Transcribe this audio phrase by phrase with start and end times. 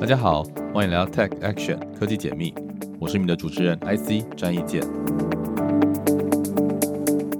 [0.00, 2.54] 大家好，欢迎来到 Tech Action 科技解密，
[2.98, 4.82] 我是你们的主持人 IC 张义健。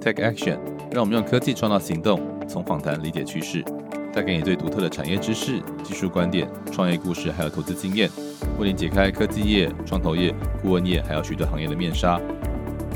[0.01, 0.59] Tech Action
[0.93, 3.65] 让我们用科技创造行动，从访谈理解趋势，
[4.13, 8.11] 带给你最独特的产业知识、技术观点、创业故事，还有投资经验，
[8.59, 12.21] 为你解开科技业、创投业、顾问业，还有许多行业的面纱。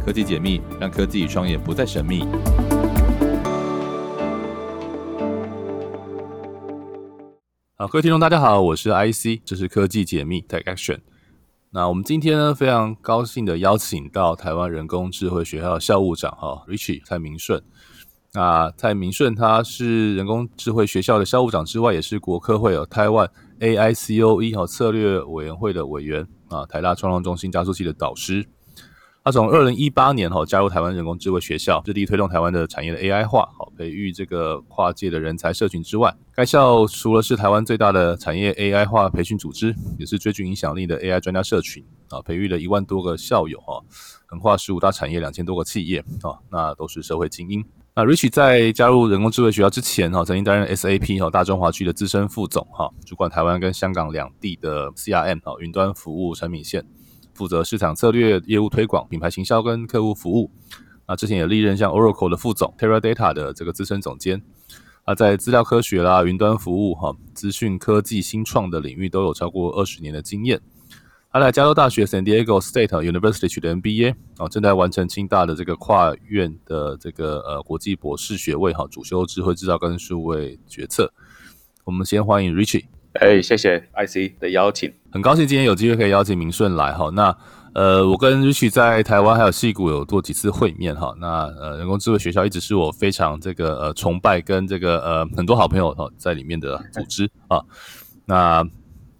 [0.04, 2.27] 科技解密，让科技与创业不再神秘。
[7.91, 11.01] 各位听众，大家好，我是 IC，这是科技解密 Tech Action。
[11.70, 17.62] 那我们今天呢，非常高兴的邀请到台湾人工智慧学校的校务长哈，Richie 蔡明顺。
[18.33, 23.30] 那蔡明顺他是人工智慧学校的校务长之外，也是国科会有台湾
[23.61, 28.47] AICOE 哈策略委员会的委员啊，台大创创中心加速器的导师。
[29.24, 43.83] 他从二零一八年哈加入台湾人工智慧学校，致力推动台湾的产业的 AI 化，好培育这个跨界的人才社群之外，该校除了是台湾最大的产业 AI 化培训组织，也是最具影响力的 AI 专家社群啊，培育了一万多个校友哈，
[44.27, 47.64] 横跨十五大产业两千多个企业啊，那都是社会精英。
[47.97, 56.84] 那 Rich 在加入人工智慧学校之前哈，曾经担任 SAP 哈大中华区的资深副总哈，主管台湾跟香港两地的 CRM 哈云端服务产品线。
[57.34, 60.50] 负责市场策略、业务推广、品牌行销跟客户服务。
[61.06, 64.40] 那之前也历任像 Oracle 的副总、Teradata 的这个资深总监。
[65.04, 70.58] 啊，在资料科学啦、云端服务、哈资讯科技新创的领域都有超过二十年的经验。
[71.30, 81.12] 他在加州大学 San Diego State University 取得 MBA，啊，正在完成清大的这个跨院的这个呃国际博士学位，哈，主修智慧制造跟数位决策。
[81.84, 82.84] 我们先欢迎 Richie。
[83.20, 87.11] 哎，谢谢 IC 的邀请，很高兴今天有机会可以邀请明顺来哈。
[87.11, 87.37] 那
[87.73, 91.15] 呃，我跟 Rich 在台湾还有戏谷有做几次会面哈。
[91.20, 97.61] 那呃，人工智慧学校一直是我非常这个呃崇拜跟这个呃很多好朋友哈在里面的组织啊。
[98.27, 98.65] 那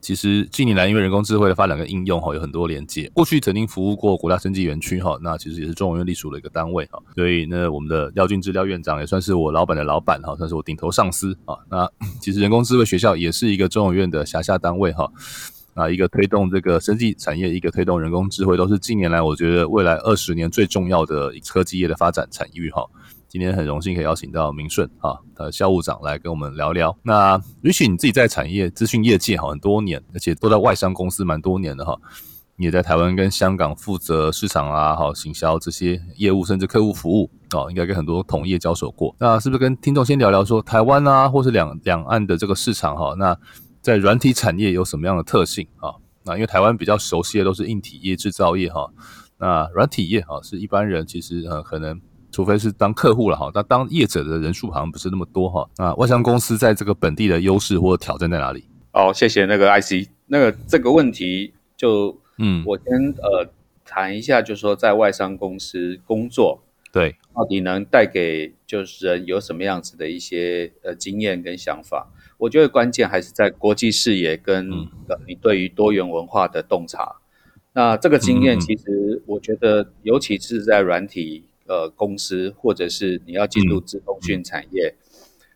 [0.05, 3.11] 其实近年来，因为人工智慧的发展跟应用哈，有很多连接。
[3.15, 7.03] 过去曾经服务过国家生技园区哈，那其实也是中文院隶属的一个单位哈。
[7.15, 11.57] 所以呢，我们的廖俊志廖院长也算是我老板的老板哈，算是我顶头上司啊。
[11.71, 15.11] 那 其实人工智慧学校也是一个中文院的辖下单位哈。
[15.73, 22.87] 啊，一个推动这个生技产业，一个推动人工智慧，都是近年来我觉得未来二十年最重要的科技业的发展产域哈。
[23.35, 26.97] 今天很荣幸可以邀请到明顺哈的校务长来跟我们聊聊。
[27.03, 31.99] 那 Rich，你自己在产业资讯业界哈很多年，而且都在外商公司蛮多年的哈。
[32.55, 39.13] 你也在台湾跟香港负责市场啊、好行销这些业务，甚至客户服务哦，应该跟很多同业交手过。
[39.19, 43.17] 那是不是跟听众先聊聊说台湾啊，或是两两岸的这个市场哈？
[43.19, 43.37] 那
[43.83, 45.91] 在软体产业有什么样的特性啊？
[46.23, 48.89] 那因为台湾比较熟悉的都是硬体业、制造业哈。
[49.39, 52.01] 那软体业哈是一般人其实呃可能。
[52.35, 55.71] 除非是当客户了哈，那当业者的人数好像不是那么多哈。
[55.77, 58.65] 那外商公司在这个本地的优势或挑战在哪里？
[58.93, 62.87] 哦，谢谢那个 IC，那个这个问题就嗯，我先
[63.23, 63.49] 呃
[63.85, 66.61] 谈一下，就是说在外商公司工作，
[66.93, 72.11] 对，到底能带给就是人有什么样子的一些呃经验跟想法？
[72.39, 74.69] 我觉得关键还是在国际视野跟
[75.25, 77.15] 你对于多元文化的洞察。
[77.73, 81.45] 那这个经验其实我觉得，尤其是在软体。
[81.67, 84.95] 呃，公司或者是你要进入自通讯产业，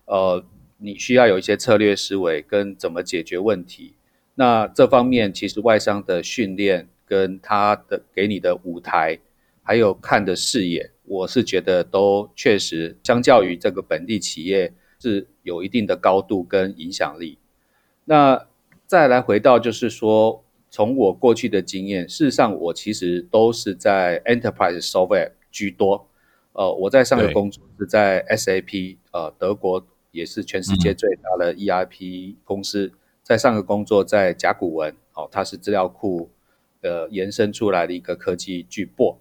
[0.06, 0.42] 呃，
[0.78, 3.94] 你需要有一些策略思维跟怎么解决问题。
[4.34, 9.18] 那这方面其实外商的训练跟他的给你的舞台，
[9.62, 17.36] 还有看的视野，我是觉得都确实相较于这个本地企业是有一定的高度跟影响力。
[18.06, 18.46] 那
[18.86, 25.32] 再来回到就是说，从我过去的经验，事实上我其实都是在 enterprise software。
[25.58, 26.08] 居多，
[26.52, 32.92] 呃，我在上个工作是在 SAP，呃，德国也是全世界最大的 ERP 公司，
[33.24, 36.30] 在上个工作在甲骨文，哦，它是资料库，
[36.82, 39.16] 呃，延伸出来的一个科技巨擘。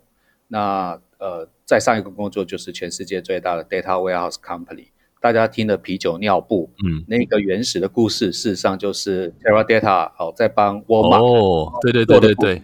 [0.49, 4.89] 那呃，在上一个工作就是全世界最大的 Data Warehouse Company，
[5.19, 12.63] 大家听的啤酒尿布，嗯，那个原始的故事，事实上就是 Teradata，哦，在帮沃尔玛，哦，对对对对对，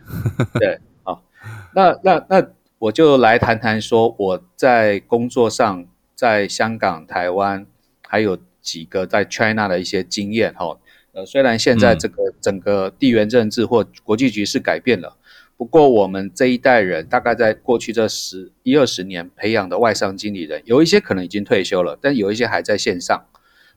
[0.59, 1.23] 对，好，
[1.73, 2.47] 那那那。
[2.83, 5.85] 我就来谈谈说我在工作上，
[6.15, 7.65] 在香港、台湾，
[8.05, 10.77] 还有几个在 China 的一些经验哈。
[11.13, 15.15] 呃，虽然现在这个整个地缘政治或国际局势改变了，
[15.55, 23.25] 不过我们这一代人大概在过去这十一二十年培养的外商经理人，有一些可能已经退休了，但有一些还在线上。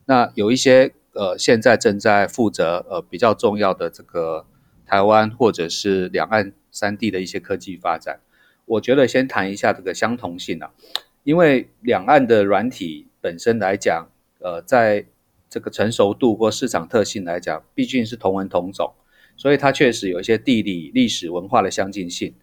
[0.03, 4.45] 那有一些呃，现在正在负责呃比较重要的这个
[4.85, 8.19] 台湾或者是两岸三地的一些科技发展。
[8.67, 10.71] 我觉得先谈一下这个相同性啊，
[11.23, 14.07] 因为两岸的软体本身来讲，
[14.39, 15.05] 呃，在
[15.49, 18.93] 这个成熟度或市场特性来讲，毕竟是同文同种，
[19.37, 22.33] 所以它确实有一些地理、历史文化的相近性。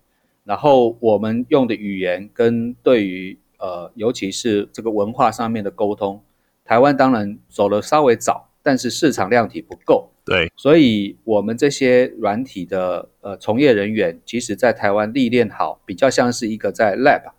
[0.44, 6.22] 然后我们用的语言跟对于呃，尤其是这个文化上面的沟通，
[6.64, 10.10] 台湾当然走的稍微早，但是市场量体不够。
[10.24, 17.32] 对，所以我们这些软体的呃从业人员，其实在台湾历练好，比较像是一个在 lab，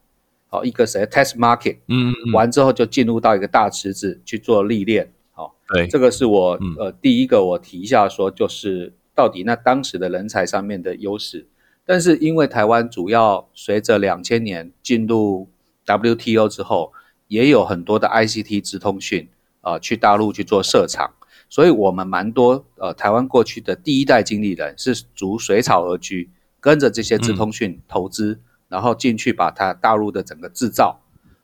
[0.47, 5.11] 好一个谁 test market，嗯，完之后就进入到一个大池子去做历练。
[5.31, 11.47] 好，对，这个是我呃第一个我提一下说，就是到底那当时的人才上面的优势。
[11.87, 15.49] 但是因为台湾主要随着两千年进入
[15.87, 16.93] WTO 之后，
[17.27, 19.27] 也有很多的 ICT 直通讯
[19.61, 21.13] 啊去大陆去做设厂。
[21.47, 30.99] 所以，我们蛮多呃，台湾过去的第一代经理人是逐水草而居，跟着这些资通讯投资，然后进去把它大陆的整个制造，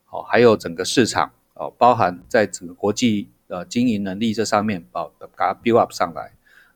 [0.09, 6.33] 哦，还有整个市场哦，包含在整个国际呃经营能力这上面，哦，把它 build up 上来。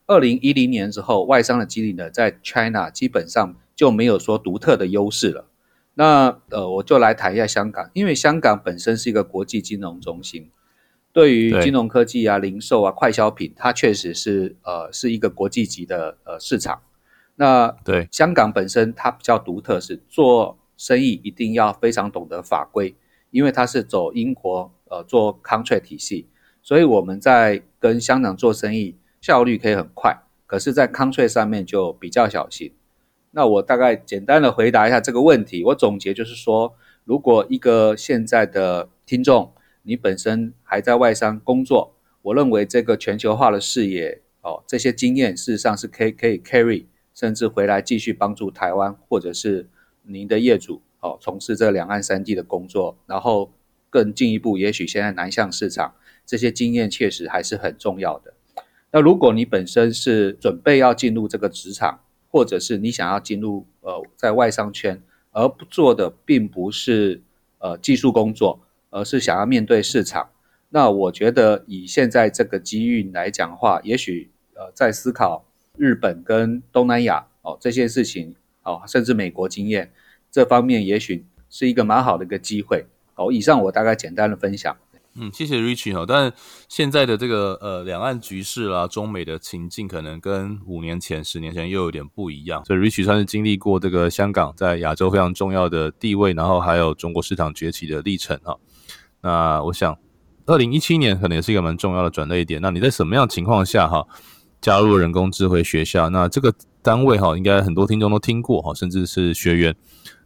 [0.07, 5.47] 二零一零年之后，外商的经理人在 China 基本上就没有说独特的优势了。
[5.95, 10.51] 那呃，我就来谈一下香港，因为香港本身是一个国际金融中心。
[11.15, 16.81] 对于金融科技啊、零售啊、快消品，它确实是呃是一个国际级的呃市场。
[17.37, 22.93] 那对香港本身它比较独特，是做生意一定要非常懂得法规，
[23.31, 26.27] 因为它是走英国呃做 contract 体系，
[26.61, 32.73] 所以我们在跟香港做生意效率可以很快，可是，在 contract 上面就比较小心。
[33.31, 36.75] 那我大概简单的回答一下这个问题，我总结就是说，
[37.05, 39.53] 如果一个现在的听众。
[39.87, 41.93] 你本身还在外商工作，
[42.23, 49.69] 我认为这个全球化的视野哦，这些经验事实上是可以可以 carry，甚至回来继续帮助台湾或者是
[50.01, 53.51] 您的业主哦，从事这两岸三地的工作，然后
[53.91, 55.93] 更进一步，也许现在南向市场
[56.25, 58.33] 这些经验确实还是很重要的。
[58.91, 61.99] 那如果你本身是准备要进入这个职场，
[62.31, 65.01] 或者是你想要进入呃在外商圈，
[65.31, 67.21] 而不做的并不是
[67.59, 68.59] 呃技术工作。
[68.95, 70.29] 而是想要面对市场，
[70.69, 75.45] 那我觉得以现在这个机遇来讲话，也许呃在思考
[75.77, 78.33] 日本跟东南亚哦这些事情
[78.63, 79.91] 哦，甚至美国经验
[80.31, 83.33] 这方面，也许是一个蛮好的一个机会哦。
[83.33, 84.73] 以上我大概简单的分享。
[85.17, 86.05] 嗯，谢谢 Richie 哈。
[86.07, 86.31] 但
[86.69, 92.63] 现在的这个呃两岸局势啦，中美的情境可能跟五年前、十年前又有点不一样。
[92.65, 98.57] 所以 Richie 算是经历过这个香港在亚洲非常重要的地位，然后还有中国市场崛起的历程哈。
[99.25, 99.97] 那我想，
[100.45, 102.61] 二零一七年可能也是一个蛮重要的转捩点。
[102.61, 104.05] 那你在什么样情况下哈
[104.61, 106.11] 加入人工智慧学校？
[106.11, 109.75] 那这个单位哈，应该很多听众都听过哈，甚至是学员。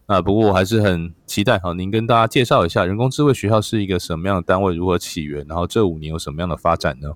[0.06, 7.14] 那不过我还是很期待哈，您跟大家介绍一下人工智慧学校是一个什么样的单位，如何起源，然后这五年有什么样的发展呢？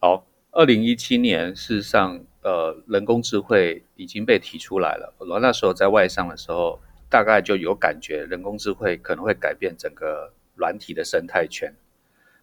[0.00, 5.12] 好，二零一七年事实上，呃，人工智慧已经被提出来了。
[5.18, 6.80] 我那时候在外商的时候，
[7.10, 10.32] 大概就有感觉，人工智慧可能会改变整个。
[10.58, 11.72] 软体的生态圈，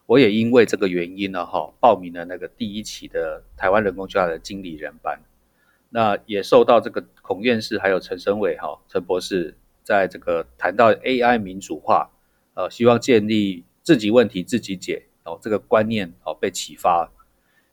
[0.06, 5.20] 我也因为这个原因呢，哈，报名了那个第一期的台湾人工智能的经理人班。
[5.90, 12.10] 那也受到这个孔院士还有陈生伟哈陈博士在这个谈到 AI 民主化，
[12.54, 17.12] 呃，希望建立自己问题自己解哦这个观念哦被启发。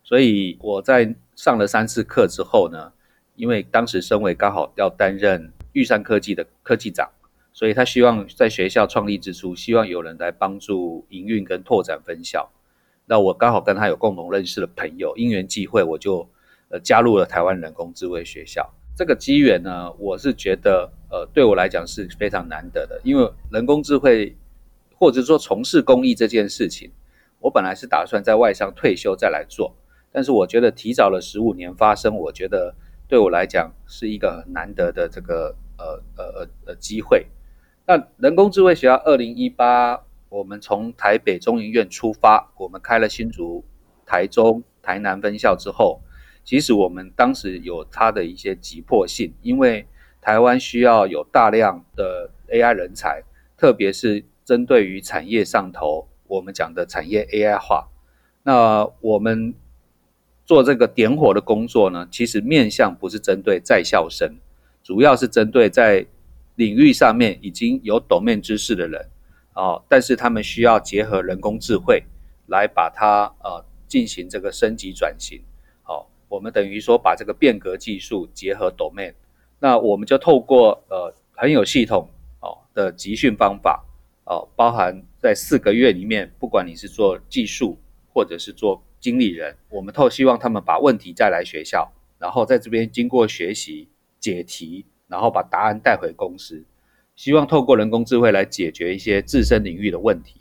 [0.04, 2.92] 所以我在上了三次课之后呢，
[3.36, 7.08] 因为当时生伟刚好要担任玉山科技的科技长。
[7.54, 12.50] 所以他希望在学校创立之初，希望有人来帮助营运跟拓展分校。
[13.06, 16.26] 那我刚好跟他有共同认识的朋友，因缘际会，我就
[16.68, 18.72] 呃加入了台湾人工智慧学校。
[18.96, 24.36] 这个机缘呢，我是觉得呃对我来讲是非常难得的，因为人工智慧
[24.96, 26.90] 或者说从事公益这件事情，
[27.40, 29.74] 我本来是打算在外商退休再来做，
[30.10, 32.74] 但是我觉得提早了十五年发生，我觉得
[33.08, 37.26] 对我来讲是一个很难得的这个呃呃呃呃机会。
[37.86, 43.64] 那人工智慧学校二零一八，我们从台北中研院出发，我们开了新竹、
[44.06, 46.00] 台中、台南分校之后，
[46.44, 49.86] 其实我们当时有它的一些急迫性，因为
[50.20, 53.24] 台湾需要有大量的 AI 人才，
[53.56, 57.88] 特别是针对于产业上头，我们讲的产业 AI 化。
[58.44, 59.54] 那我们
[60.44, 64.36] 做这个点火的工作呢，其实面向不是针对在校生，
[64.82, 66.06] 主要是针对在
[66.56, 69.08] 领域上面已经有 domain 知识的人，
[69.54, 72.04] 哦，但是他们需要结合人工智慧
[72.46, 75.42] 来把它呃进行这个升级转型，
[75.82, 79.14] 好，我们等于说把这个变革技术结合 domain，
[79.58, 82.08] 那我们就透过呃很有系统
[82.40, 83.84] 哦的集训方法，
[84.24, 87.78] 哦，包含在四个月里面，不管你是做技术
[88.12, 93.88] 或者是做经理人，我们透希望他们把问题再来学校，然后在这边经过学习
[94.20, 96.64] 解题，然后把答案带回公司，
[97.14, 100.40] 希望透过人工智慧来解决一些自身领域的问题。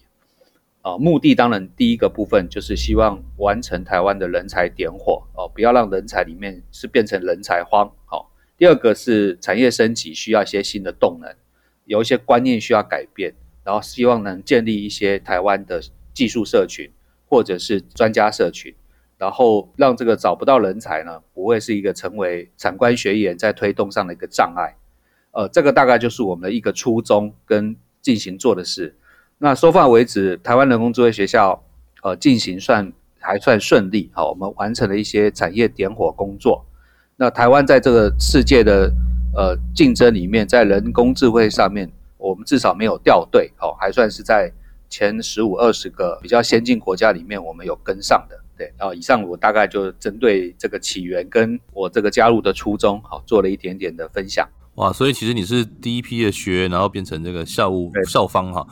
[0.82, 7.92] 啊，目的当然第一个部分就是希望完成台湾的人才点火哦，不要让人才里面是变成人才荒。
[8.06, 11.36] 好，第二个是产业升级需要一些新的动能，
[11.84, 13.34] 有一些观念需要改变，
[13.66, 15.82] 然后希望能建立一些台湾的
[16.14, 16.90] 技术社群
[17.28, 18.74] 或者是专家社群，
[19.22, 24.76] 然后让这个找不到人才呢，不会是一个成为产官学研在推动上的一个障碍。
[25.30, 28.98] 呃，这个大概就是我们的一个初衷跟进行做的事。
[29.38, 31.64] 那收放为止，台湾人工智慧学校，
[32.02, 34.10] 呃，进行算还算顺利。
[34.12, 36.66] 好，我们完成了一些产业点火工作。
[37.16, 38.92] 那台湾在这个世界的
[39.36, 41.88] 呃竞争里面，在人工智慧上面，
[42.18, 43.52] 我们至少没有掉队。
[43.56, 44.52] 好，还算是在
[44.90, 48.41] 前十五二十个比较先进国家里面，我们有跟上的。
[48.62, 54.48] 对，然后以上我大概就针对这个起源跟我这个加入的初衷，好，做了一点点的分享。
[54.76, 58.68] 哇，所以其实你是第一批的学员，然后变成这个校务校方哈。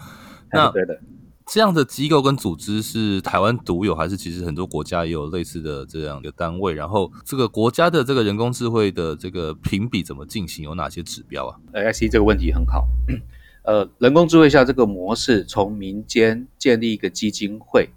[0.53, 0.99] 那对的，
[1.47, 6.75] 这样的机构跟组织是台湾独有，还是其实很多国家也有类似的这样的单位？
[6.75, 10.63] 然后这个国家的这个人工智慧的这个评比怎么进行？
[10.63, 12.87] 有哪些指标啊？I C 这个问题很好。
[13.63, 17.89] 呃，人工智慧下这个模式，从民间建立一个基金会，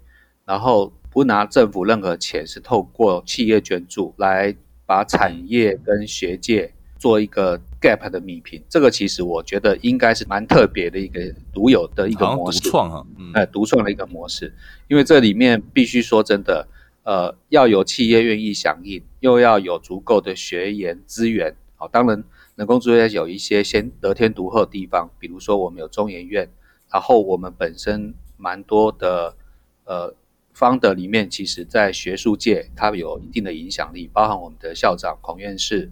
[0.45, 4.53] 然后不拿政府任何钱，是透过企业捐助来
[4.85, 6.73] 把产业跟学界。
[6.99, 11.19] 做一个 gap 的米平，这个其实我觉得应该是蛮特别的一个
[11.51, 14.53] 独有的一个模式，独创哈，哎，独创的一个模式。
[14.87, 16.65] 因为这里面必须说真的，
[17.03, 21.53] 呃，要有企业愿意响应，又要有足够的学研资源。
[21.75, 22.23] 好，当然
[22.55, 26.49] 人工智能有一些先得天独厚的地方，比如说我们有中研院，
[26.89, 29.35] 然后我们本身蛮多的
[29.83, 30.15] 呃
[30.53, 35.91] 方的里面，其实在学术界它有一定的影响力，包含我们的校长孔院士。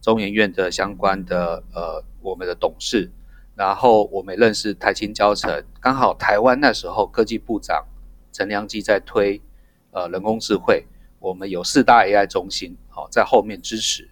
[0.00, 3.08] 中研院的相关的呃，我们的董事，
[3.54, 7.86] 然后我们认识台青教程，刚好台湾那时候科技部长
[8.32, 9.40] 陈良基在推
[9.92, 10.86] 呃人工智慧，
[11.20, 14.10] 我们有四大 AI 中心，好在后面支持，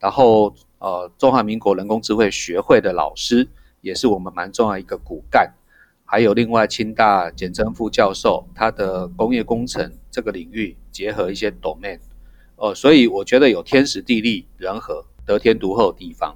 [0.00, 3.46] 然后呃中华民国人工智慧学会的老师
[3.80, 5.54] 也是我们蛮重要一个骨干，
[6.10, 11.98] 还有另外清大简正副教授，他的工业工程这个领域结合一些 domain，
[12.56, 15.04] 呃，所以我觉得有天时地利人和。
[15.28, 16.34] 得天独厚的地方。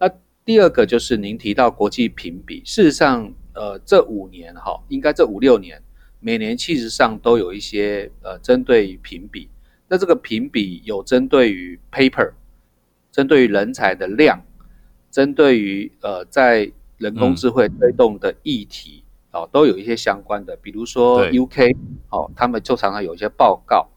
[0.00, 0.10] 那
[0.44, 5.80] 第二个就是您提到国际评比，事实上，呃，这五年哈，应该这五六年，
[6.18, 9.48] 每年其实上都有一些呃，针对评比。
[9.86, 12.32] 那这个评比有针对于 paper，
[13.12, 14.42] 针对于人才的量，
[15.08, 20.56] 针对于呃，在人工智慧推动的议题，哦，都有一些相关的。
[20.56, 21.76] 比如说 UK，
[22.10, 23.88] 哦，他们就常常有一些报告。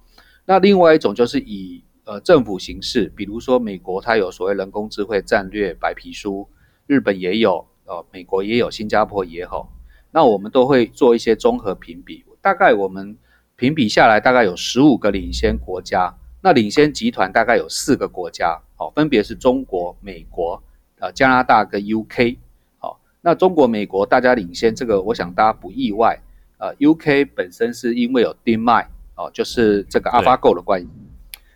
[0.46, 6.50] 那另外一种就是以呃，政府形式，比如说美国，它有所谓人工智慧战略白皮书，
[6.88, 9.72] 日本也有，呃，美国也有，新加坡也好，
[10.10, 12.25] 那我们都会做一些综合评比。
[12.41, 13.15] 大概我们
[13.56, 20.63] 评比下来，大概有十五个领先国家，那领先集团大概有四个国家，哦，分别是中国、美国、
[21.00, 22.38] 呃，加拿大跟 UK。
[23.20, 26.20] 好，那中国、美国大家领先，这个我想大家不意外。
[26.58, 30.90] 呃，UK 本身是因为有 DeepMind，哦，就是这个 AlphaGo 的关系。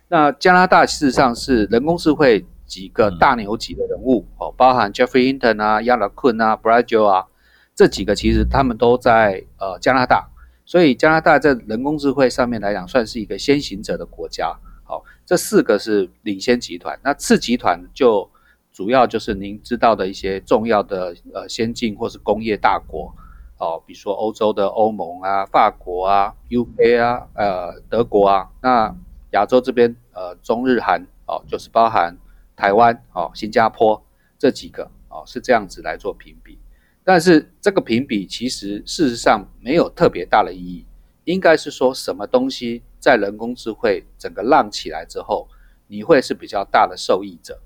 [0.08, 7.26] 那加拿大事实上是人工智慧几个大牛级的人物哦，包含 Jeffrey Hinton 啊、亚拉昆啊、Bradjo 啊，
[7.74, 10.30] 这几个其实他们都在呃加拿大，
[10.64, 14.56] 所以加拿大在人工智慧上面来讲算是一个先行者的国家。
[14.84, 18.30] 好，这四个是领先集团，那次集团就
[18.74, 23.14] 主要就是您知道的一些重要的呃先进或是工业大国
[23.58, 28.94] 哦，比如说欧洲的欧盟啊、法国啊、UK 啊、呃德国啊，那。
[29.30, 32.16] 亚洲这边，呃，中日韩哦，就是包含
[32.54, 34.00] 台湾哦、新加坡
[34.38, 36.56] 这几个哦，是这样子来做评比。
[37.02, 40.86] 但是这个评比其实事实上没有特别大的意义，
[41.24, 45.48] 应该是说什么东西在人工智慧整个浪起来之后，
[45.88, 47.60] 你会是比较大的受益者。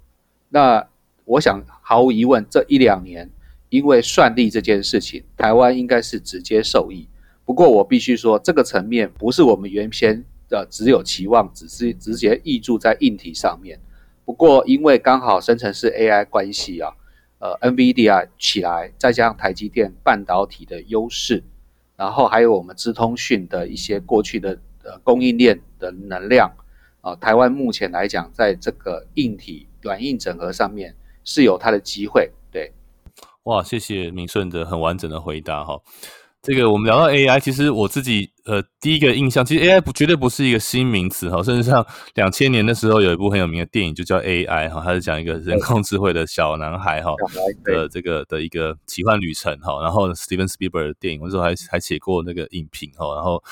[0.48, 0.88] 那
[1.28, 3.30] 我想毫无疑问，这一两年
[3.68, 7.06] 因为算力这件事情，台湾应该是直接受益。
[7.44, 10.24] 不过我必须说，这个层面不是我们原先。
[10.50, 13.78] 的只有期望，只是直接溢注在硬体上面。
[14.24, 16.90] 不过，因为刚好生成式 AI 关系啊，
[17.38, 21.44] 呃，NVIDIA 起来，再加上台积电半导体的优势，
[21.98, 26.50] 然后还有我们资通讯的一些过去的呃供应链的能量
[27.02, 30.94] 啊，台湾目前来讲，在这个硬体软硬整合上面
[31.28, 32.30] 是有它的机会。
[32.50, 32.72] 对，
[33.42, 35.78] 哇，谢谢明顺的很完整的回答哈。
[36.40, 47.12] 这个我们聊到 AI，其实我自己呃第一个印象，其实 AI 不绝对不是一个新名词哈，甚至像两千年的时候有一部很有名的电影就叫 AI 哈，它是讲一个人工智慧的小男孩哈
[47.62, 53.42] 的这个的一个奇幻旅程哈，然后 Steven Spielberg 的电影，我那时候还还写过那个影评哈，然后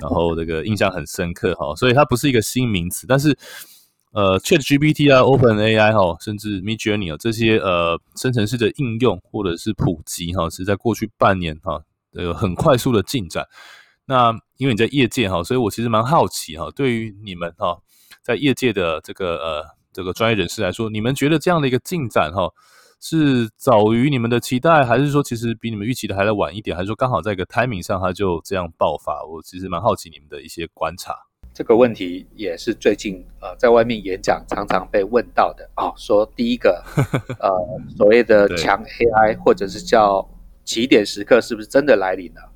[0.00, 3.36] 然后这个印象很深刻哈，所以它不是一个新名词，但是。
[4.12, 13.46] 呃，Chat GPT 啊，Open AI 哈，甚至 Mid Journey 啊，这些呃生成式的应用或者是普及哈，是在过去半年哈，有很快速的进展。
[14.06, 17.78] 那因为你在业界哈，所以我其实蛮好奇哈，对于你们哈，
[18.22, 22.50] 在业界的这个呃这个专业人士来说，你们觉得这样的一个进展哈，
[23.00, 29.22] 是早于你们的期待，还是说其实比你们预期的还要晚一点，还是说刚好在一个 timing 上它就这样爆发？
[29.26, 31.27] 我其实蛮好奇你们的一些观察。
[31.58, 36.84] 这个问题也是最近呃在外面演讲常常被问到的啊，说第一个
[37.40, 37.50] 呃
[37.96, 40.24] 所谓的 强 AI 或者是叫
[40.64, 42.52] 起点时刻是不是真的来临了？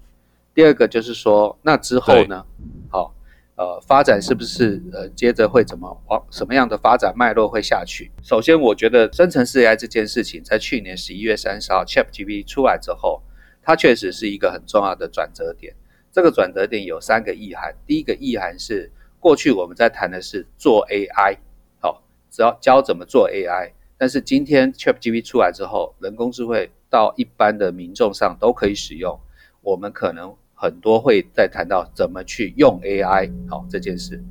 [0.55, 2.47] 第二个就是说那之后呢？
[2.91, 3.13] 好
[3.57, 8.13] 呃发展是不是呃接着会怎么往什么样的发展脉络会下去？
[8.23, 13.21] 首先我觉得生成式 AI 这件事情在去年十一月三十号 ChatGPT 出来之后，
[13.65, 15.75] 它确实是一个很重要的转折点。
[16.13, 17.75] 这个转折点有三个意涵。
[17.87, 21.39] 第一个意涵是，过去我们在谈的是做 AI，
[21.81, 23.73] 好，只要教怎么做 AI。
[23.97, 29.19] 但是今天 ChatGPT 出来之后，人工智慧到一般的民众上都可以使用。
[29.63, 34.23] 我们可能很多会在谈到怎么去用 AI，好这件事。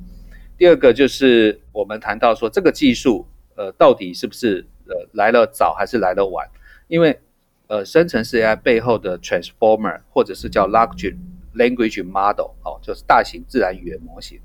[0.56, 6.46] 第二个就是我们谈到说这个技术，呃，到底是不是呃来了早还是来了晚？
[6.86, 7.18] 因为
[7.66, 11.16] 呃，生成式 AI 背后的 Transformer 或者是叫 Large
[11.54, 14.40] Language Model 哦，就是大型自然语言模型，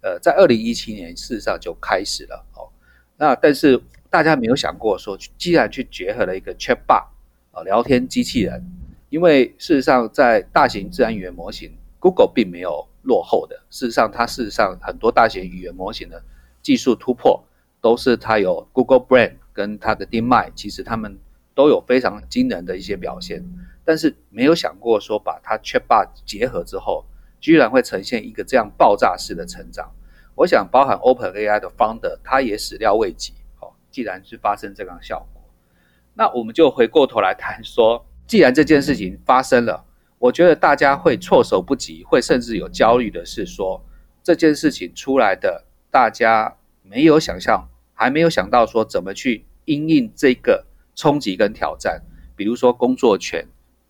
[0.00, 2.68] 呃，在二零一七年事实上就开始了哦。
[3.16, 7.06] 那但是大家没有想过说，既然去结合了一个 Chatbot
[7.52, 8.64] 啊，聊天机器人，
[9.08, 13.62] 因为事实上在大型自然语言模型，Google 并没有落后的。
[13.70, 16.22] 事实上，它事实上很多大型语言模型的
[16.62, 17.44] 技术突破，
[17.80, 21.18] 都是它有 Google Brain 跟它的 DeepMind，其实他们
[21.54, 23.44] 都有非常惊人的一些表现。
[23.86, 27.06] 但是没有想过说把它 Chatbot 结合之后，
[27.40, 29.92] 居然会呈现一个这样爆炸式的成长。
[30.34, 33.32] 我想包含 OpenAI 的 Founder，他也始料未及。
[33.54, 35.42] 好，既然是发生这样效果，
[36.14, 39.84] 那我们就回过头来谈说，既然这件事情发生了，
[40.18, 43.80] 我觉得大家会措手不及，会甚至有焦虑的是说，
[44.24, 52.02] 这件事情出来的，大家没有想象，还没有想到说怎么去应应这个冲击跟挑战，
[52.34, 53.46] 比如说工作权。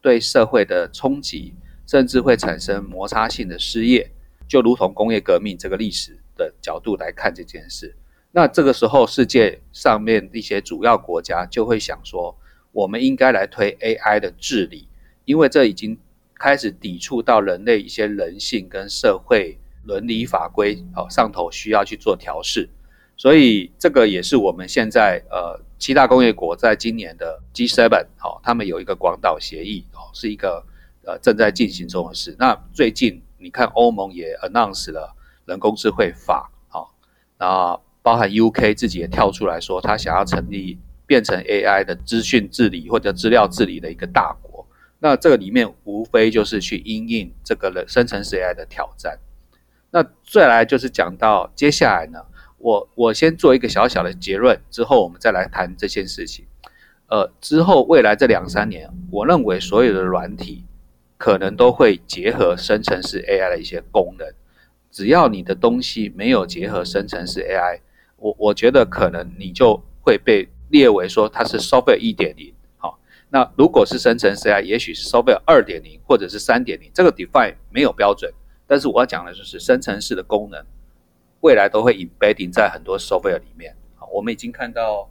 [0.07, 1.53] 对社会的冲击，
[1.85, 4.09] 甚至会产生摩擦性的失业，
[4.47, 7.97] 就如同工业革命这个历史的角度来看这件事。
[8.31, 12.39] 那这个时候，世界上面一些主要国家就会想说，
[12.71, 14.87] 我们应该来推 AI 的治理，
[15.25, 15.99] 因为这已经
[16.35, 22.69] 开始抵触到人类一些人性跟社会伦理法规，哦，上头需要去做调试。
[23.17, 30.65] 所以这个也是我们现在呃七大工业国在今年的 G7 好，他们有一个广岛协议哦，是一个
[31.05, 32.35] 呃正在进行中的事。
[32.39, 36.95] 那最近你看欧盟也 announce 了人工智慧法好，
[37.39, 44.67] 那包含 UK 自己也跳出来说，他想要成立变成 AI 的资讯治理或者资料治理的一个大国。
[44.99, 49.19] 那这个里面无非就是去应应这个人生成式 AI 的挑战。
[49.91, 52.19] 那再来就是讲到接下来呢？
[52.67, 56.45] 我我先做一个小小的结论，之后我们再来谈这件事情。
[57.09, 60.65] 呃，之后未来这两三年，我认为所有的软体
[61.17, 64.27] 可能都会结合生成式 AI 的一些功能。
[64.91, 67.79] 只要你的东西没有结合生成式 AI，
[68.17, 72.53] 我我觉得可能你就会被列为说它是 Software 一点零。
[72.79, 72.99] 好，
[73.29, 78.33] 那如果是生成式 AI，也许是 Software 二点零或者是三点零，这个 define 没有标准。
[78.67, 80.67] 但是我要讲的就是生成式的功能。
[81.41, 83.77] 未来都会 embedding 在很多 software 里面。
[83.95, 85.09] 好，我们已经看到，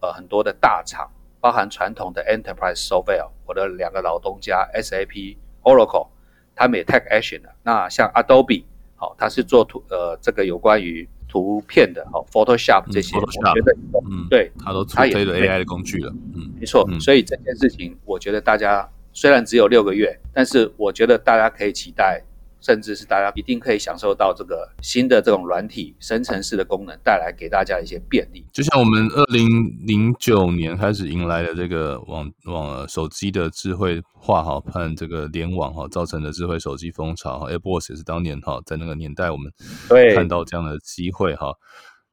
[0.00, 6.08] 呃，很多的大厂，包含传统的 enterprise software，我的两个老东家 SAP、Oracle，
[6.54, 7.50] 他们也 take action 了。
[7.62, 8.64] 那像 Adobe，
[8.96, 13.76] 好，它是做图，呃，这个有关于图片的，好，Photoshop 这些，我觉得，
[14.10, 16.88] 嗯，对，它都推了 AI 的工具了，嗯，没错。
[17.00, 22.22] 所以这件事情，我觉得大家虽然只有六个月，但是我觉得大家可以期待。
[22.64, 28.44] 甚至是大家一定可以享受到这个新的这种软体生成式的功能带来给大家一些便利。
[28.54, 29.46] 就像我们二零
[29.86, 39.52] 零九年开始迎来的这个网网手机的智慧化哈，和这个联网哈造成的智慧手机风潮哈，AirPods 也是当年哈在那个年代我们
[40.14, 41.52] 看到这样的机会哈，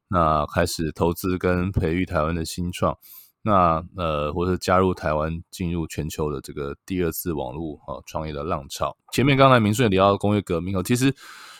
[0.08, 2.94] 那开始投资跟培育台湾的新创。
[3.42, 8.96] 那呃，或者加入台湾进入全球的这个第二次网络啊创业的浪潮。
[9.12, 11.12] 前面刚才明顺也聊到工业革命哦，其实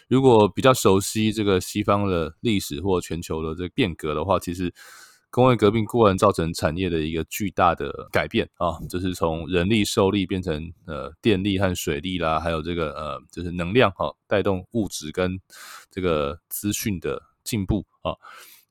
[0.08, 4.72] 如果比较熟悉这个西方的历史或全球的这个变革的话，其实
[5.30, 15.40] 工业革命固然造成产业的一个巨大的改变啊，就是从人力、受力变成呃电力和水力啦，还有这个呃就是能量哈，带动物质跟
[15.90, 18.14] 这个资讯的进步啊。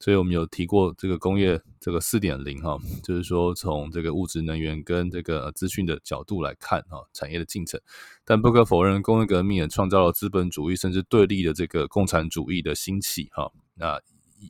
[0.02, 7.80] 所以我们有提过这个工业这个四点零哈，就是说从这个物质能源跟这个资讯的角度来看哈，产业的进程。
[8.26, 14.02] 但不可否认，工业革命也创造了资本主义甚至对立的这个共产主义的兴起哈，那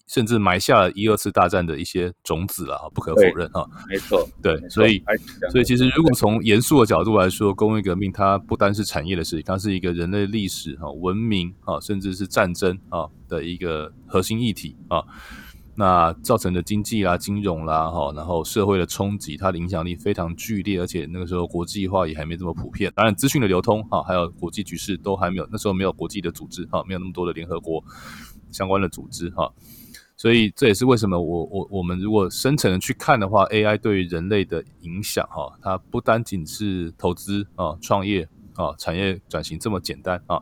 [0.08, 3.68] 甚至埋下了一二次大战的一些种子了哈，不可否认哈。
[3.90, 5.04] 没错，对，所以
[5.52, 15.04] 所以其实如果从严肃的角度来说，工业革命它不单是产业的事情，它是一个人类历史哈、文明啊，甚至是战争啊的一个核心议题啊。
[15.82, 22.94] 那造成的经济啦、金融啦，哈，然后社会的冲击，它的影响力非常剧烈，而且那个时候国际化也还没这么普遍。
[22.96, 27.84] 当然，资讯的流通，哈，还有国际局势都还没有，那时候没有国际的组织，哈，没有那么多的联合国
[28.52, 29.52] 相关的组织，哈。
[30.16, 40.40] 所以这也是为什么我我我们如果深层的去看的话，AI 对于人类的影响，哈，它不单仅是投资啊、创业啊、产业转型这么简单啊。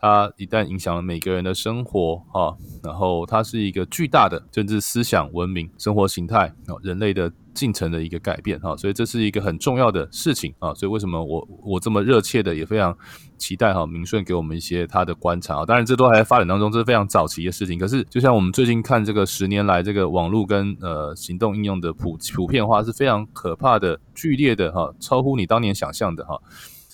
[0.00, 10.72] 它一旦影响了每个人的生活啊，然后它是一个巨大的政治思想、文明、生活形态，人类的进程的一个改变哈，所以这是一个很重要的事情啊。
[10.72, 12.96] 所以为什么我我这么热切的也非常
[13.36, 15.66] 期待哈，明顺给我们一些他的观察啊。
[15.66, 17.78] 当然这都还在发展当中，这是非常早期的事情。
[17.78, 26.40] 可是就像我们最近看这个十年来这个网络跟呃行动应用的普普遍化是非常可怕的、剧烈的哈，超乎你当年想象的哈。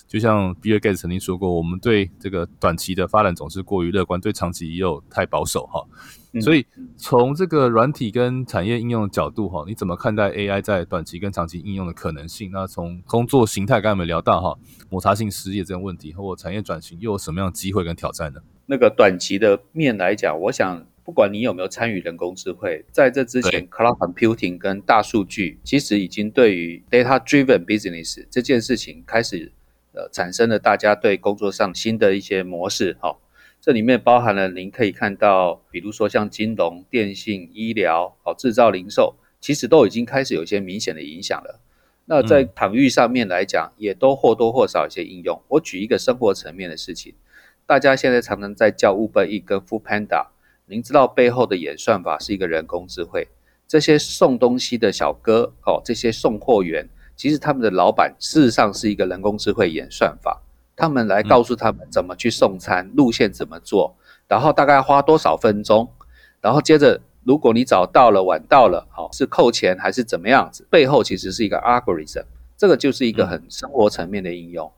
[0.07, 5.85] 就像比尔盖茨曾经说过，我们对这个短期的发展总是过于乐观，对长期又太保守哈。
[6.39, 6.65] 所以
[6.95, 12.51] 从这个软体跟产业应用的角度哈，你怎么看待 AI 在短期跟长期应用的可能性？
[12.53, 18.39] 那从工作形态刚才我们聊到哈，摩擦性失业这个问题，或产业转型又有什么样的机会跟挑战呢？
[18.67, 29.51] 那个短期的面来讲，我想不管你有没有参与人工智慧，在这之前，cloud computing 跟大数据其实已经对于 data driven business 这件事情开始。
[29.97, 33.17] 呃，产生了大家对工作上新的一些模式，哈，
[33.59, 41.59] 这里面包含了您可以看到，比如说像金融、电信、医疗、哦制造、零售，其实都已经开始有一些明显的影响了。
[42.05, 45.41] 那在场域上面来讲，也都或多或少一些应用。
[45.47, 47.15] 我举一个生活层面的事情，
[47.65, 50.27] 大家现在常常在叫 Uber E 跟 Food Panda，
[50.67, 53.27] 您知道背后的演算法是一个人工智慧，
[53.67, 56.87] 这些送东西的小哥，哦，这些送货员。
[57.17, 60.41] 其实他们的老板事实上是一个人工智慧演算法，
[60.75, 65.89] 他们来告诉他们怎么去送餐，路线怎么做，然后大概花多少分钟，
[66.39, 70.65] 然后接着如果你早到了晚到了，好是扣钱还是怎么样子？
[70.69, 72.23] 背后其实是一个 algorithm，
[72.55, 74.71] 这个就是一个很生活层面的应用。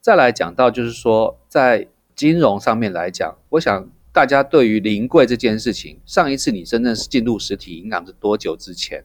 [0.00, 9.04] 再来讲到就是说在金融上面来讲，我想大家对于临柜这件事情，上一次你真正是进入实体银行是多久之前？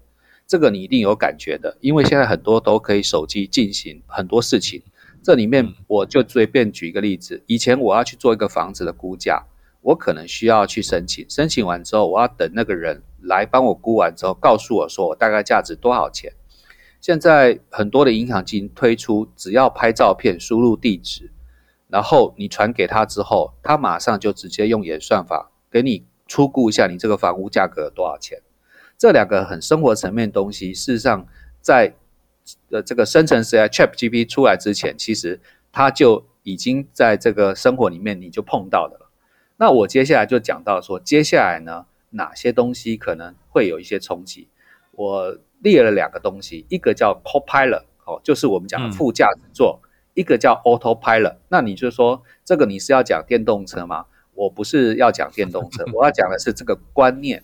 [0.52, 4.84] 这个你一定有感觉的，因为现在很多都可以手机进行很多事情。
[5.24, 9.46] 这里面我就随便举一个例子，以前我要去做一个房子的估价，
[9.80, 16.34] 我可能需要去申请，申请完之后我要等那个人来帮我估完之后，告诉我说我大概价值多少钱。
[17.00, 21.32] 现在很多的银行已经推出，只要拍照片、输入地址，
[21.88, 28.42] 然后你传给他之后，他马上就直接用演算法给你初估一下你这个房屋价格多少钱。
[29.02, 31.26] 这两个很生活层面的东西，事实上，
[31.60, 31.96] 在
[32.70, 35.40] 呃这个生成式 ChatGPT 出来之前，其实
[35.72, 39.10] 它就已经在这个生活里面你就碰到的了。
[39.58, 44.48] 那我接下来就讲到说，接下来呢，哪些东西可能会有一些冲击？
[44.92, 49.80] 我列了两个东西，一个叫 Copilot，哦，就是我们讲的副驾驶座；
[50.14, 51.38] 一个叫 Autopilot。
[51.50, 54.06] 那你就说，这个你是要讲电动车吗？
[54.36, 57.42] 我不是要讲电动车， 我要讲的是这个观念。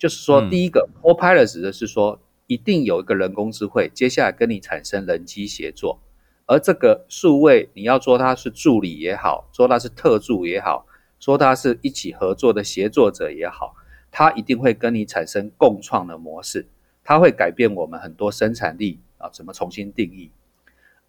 [0.00, 6.00] 就是说，第一个 Copilot 指的是说，一定有一个人工智慧，接下来跟你产生人机协作，
[6.46, 10.86] 而这个数位，你要说它是助理也好，说它是特助也好，
[11.18, 13.74] 说它是一起合作的协作者也好，
[14.10, 16.66] 它一定会跟你产生共创的模式，
[17.04, 20.30] 它会改变我们很多生产力啊，怎么重新定义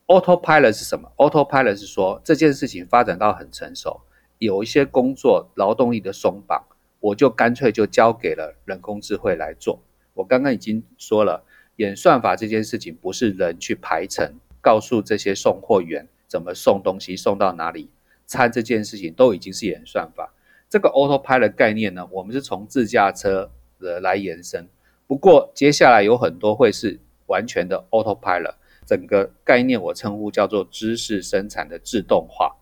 [0.08, 4.02] ？Autopilot 是什么？Autopilot 是说这件事情发展到很成熟，
[4.38, 6.62] 有一些工作劳动力的松绑。
[7.02, 9.82] 我就干脆就交给了人工智慧来做。
[10.14, 11.44] 我刚刚已经说了，
[11.76, 17.90] 演算法这件事情不是人去排程，告诉这些送货员怎么送东西送到哪里，
[18.26, 20.34] 餐这件事情都已经是演算法。
[20.70, 24.70] 这个 autopilot 概念呢，我们是从自驾车的来延伸。
[25.08, 28.54] 不过接下来有很多会是完全的 autopilot，
[28.86, 32.56] 整个概念我称呼叫做知识生产的自动化。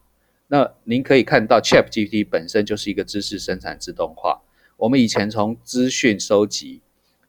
[0.52, 4.42] 那您可以看到，ChatGPT 本身就是一个知识生产自动化。
[4.78, 6.82] 我们以前从资讯收集，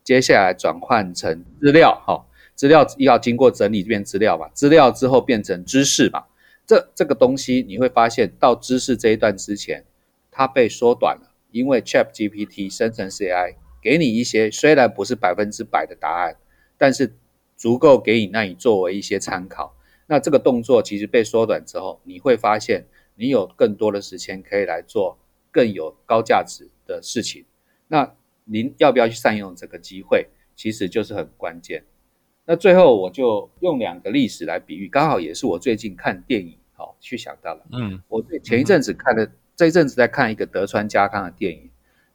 [0.03, 6.25] 接下来转换成资料，哈，资料要经过整理变资料嘛，资料之后变成知识嘛。
[6.67, 9.85] 这这个东西你会发现到知识这一段之前，
[10.31, 16.37] 它被缩短了，因为 ChatGPT 生成 AI 给你一些虽然不是百分之百的答案，
[16.79, 17.15] 但是
[17.59, 19.77] 足够给你让你作为一些参考。
[20.07, 22.87] 那这个动作其实被缩短之后，你会发现
[23.21, 25.19] 你有更多的时间可以来做
[25.51, 27.45] 更有高价值的事情。
[27.87, 31.85] 那您要不要去善用这个机会，其实就是很关键。
[32.47, 36.57] 那最后我就用两个历史来比喻，刚好也是我最近看电影。
[36.79, 37.67] 哦，去想到了。
[37.73, 41.69] 嗯，我前一阵子看的，这一阵子在看一个德川家康的电影，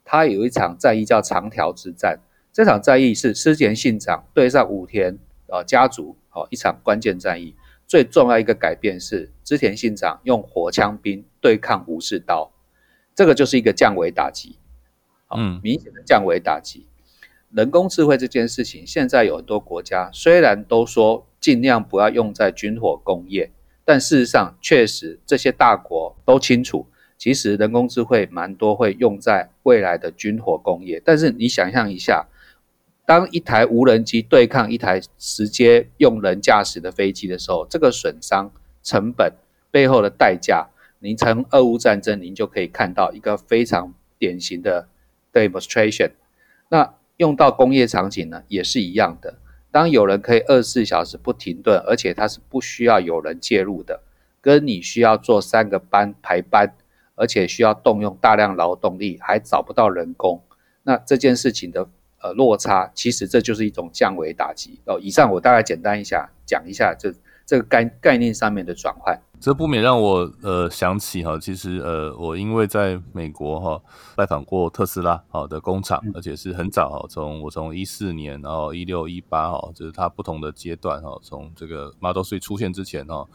[0.04, 2.18] 他有一场战役叫长条之战。
[2.52, 5.16] 这场战役是织田信长对上武田
[5.46, 7.54] 呃家族，哦一场关键战役。
[7.86, 12.52] 最重要一个改变是织田信长用火枪兵对抗武士刀，
[13.14, 14.58] 这个就是一个降维打击。
[15.34, 16.86] 嗯，明显的降维打击。
[17.50, 23.50] 人工智慧这件事情，现在有很多国家虽然都说尽量不要用在军火工业。
[23.88, 31.00] 但事实上，确实这些大国都清楚，其实人工智慧蛮多会用在未来的军火工业。
[31.04, 32.26] 但是你想象一下，
[33.06, 38.50] 当一台无人机对抗一台直接用人驾驶的飞机的时候，这个损伤
[38.82, 39.32] 成本
[39.70, 44.88] 背后的代价，您从俄乌战争您就可以看到一个非常典型的
[45.32, 46.10] demonstration。
[46.68, 49.38] 那用到工业场景呢，也是一样的。
[49.70, 54.00] 当有人可以二十四小时不停顿，而且他是不需要有人介入的，
[54.40, 56.74] 跟你需要做三个班排班，
[57.14, 60.42] 而且需要动用大量劳动力，还找不到人工，
[60.82, 61.88] 那这件事情的
[62.26, 64.98] 呃落差，其实这就是一种降维打击哦。
[65.00, 67.12] 以上我大概简单一下讲一下这
[67.44, 69.18] 这个概概念上面的转换。
[69.38, 73.80] 这不免让我呃想起哈，其实呃我因为在美国哈
[74.16, 83.28] 拜访过特斯拉好的工厂，而且是很早哈，从我从一四年然后一六一八哈，就是它不同的阶段哈，从这个 Model Three 出现之前哈，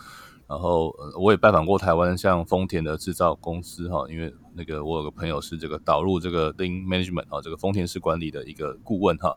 [0.52, 9.34] 然后我也拜访过台湾像丰田的制造公司哈，因为那个我有个朋友是这个导入这个 Lean Management 啊，这个丰田式管理的一个顾问哈，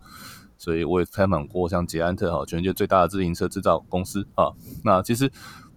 [0.58, 4.50] 所以我也采访过像捷安特哈，全世界最大的自行车制造公司啊，
[4.82, 5.30] 那其实。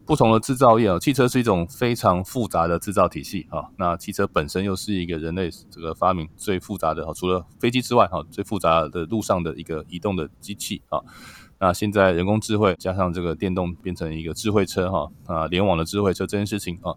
[0.08, 3.68] 不同的制造业啊，汽车是一种非常复杂的制造体系啊。
[3.78, 11.02] 那汽车本身又是一个人类这个发明最复杂的哈，除了飞机之外哈，最复杂的路上的一个移动的机器啊。
[11.60, 16.96] 那现在人工智慧加上这个电动变成一个智慧车哈啊，联网的智慧车这件事情啊，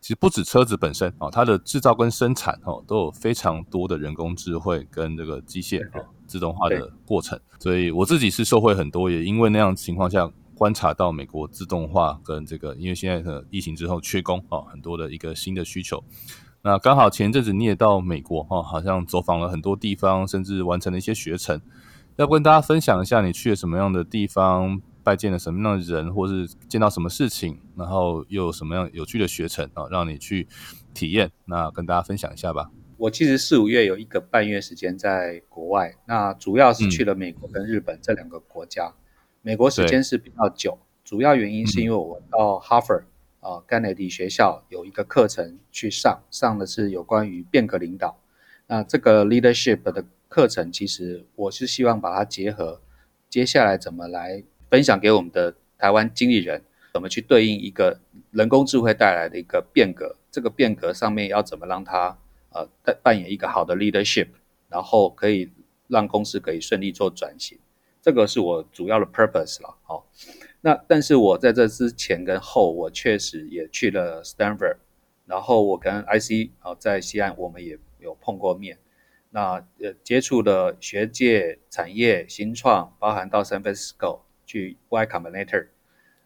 [0.00, 7.38] 其实不止车子本身啊，它的制造跟生产哈都有非常多的人工智慧跟这个机械啊自动化的过程。
[7.60, 10.28] 所以我自己是受惠很多，也因为那样情况下。
[10.54, 16.02] 观察到美国自动化跟这个，因为现在的疫情之后缺工啊，很多的一个新的需求。
[16.62, 21.60] 那刚好前阵子你也到美国哈，好像走访了很多地方，甚至完成了一些学程。
[22.16, 30.46] 要不跟大家分享一下你去了什么样的地方，拜见了什么样的人，或是见到什么事情，然后又有什么样有趣的学程啊，让你去
[30.94, 31.32] 体验。
[31.46, 32.70] 那跟大家分享一下吧。
[32.98, 38.92] 我其实四五月有一个半月时间在国外，那主要是去了美国跟日本这两个国家。
[39.44, 43.02] 美国时间是比较久，主要原因是因为我到哈佛
[43.40, 48.16] 啊甘乃迪学校有一个课程去上，上的是有关于变革领导。
[48.68, 52.80] 那这个 leadership 的课程，其实我是希望把它结合
[53.28, 56.62] 接下来怎么来分享给我们的台湾经理人，
[56.94, 57.98] 怎么去对应一个
[58.30, 62.16] 人工智慧带来的一个变革，这个变革上面要怎么让它
[62.50, 64.28] 呃扮扮演一个好的 leadership，
[64.68, 65.50] 然后可以
[65.88, 67.58] 让公司可以顺利做转型。
[68.02, 70.06] 这个是我主要的 purpose 了，好，
[70.60, 74.78] 那但是我在这之前跟后，我确实也去了 Stanford，
[75.24, 78.76] 然后我跟 IC 啊在西岸我们也有碰过面，
[79.30, 85.68] 那呃接触的学界、产业、新创，包含到 San Francisco 去 Y Combinator，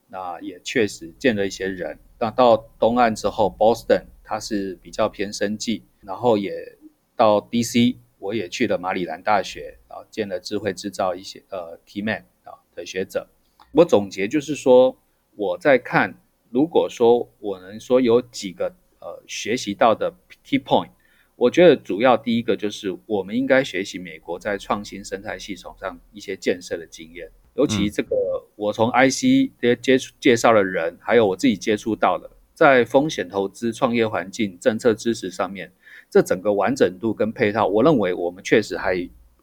[0.08, 1.98] 那也确实见了一些人。
[2.18, 6.78] 那到东岸之后，Boston 它是比较偏生技，然后也
[7.14, 7.98] 到 DC。
[8.18, 13.28] 我也去了马里兰大学啊，见了智慧制造一些呃 T man 啊的学者。
[13.72, 14.96] 我总结就是说，
[15.34, 16.14] 我在看，
[16.50, 20.12] 如果说我能说有几个呃学习到的
[20.44, 20.90] key point，
[21.36, 28.16] 我觉得主要第一个就是我们应该学习美国在创新生态系统上一些建设的经验，尤其这个
[28.56, 35.72] 我从 IC 这些接触介绍的人，还有我自己接触到的，在风险投资、创业环境、政策支持上面。
[36.08, 38.94] 这整个完整度跟配套，我认为我们确实还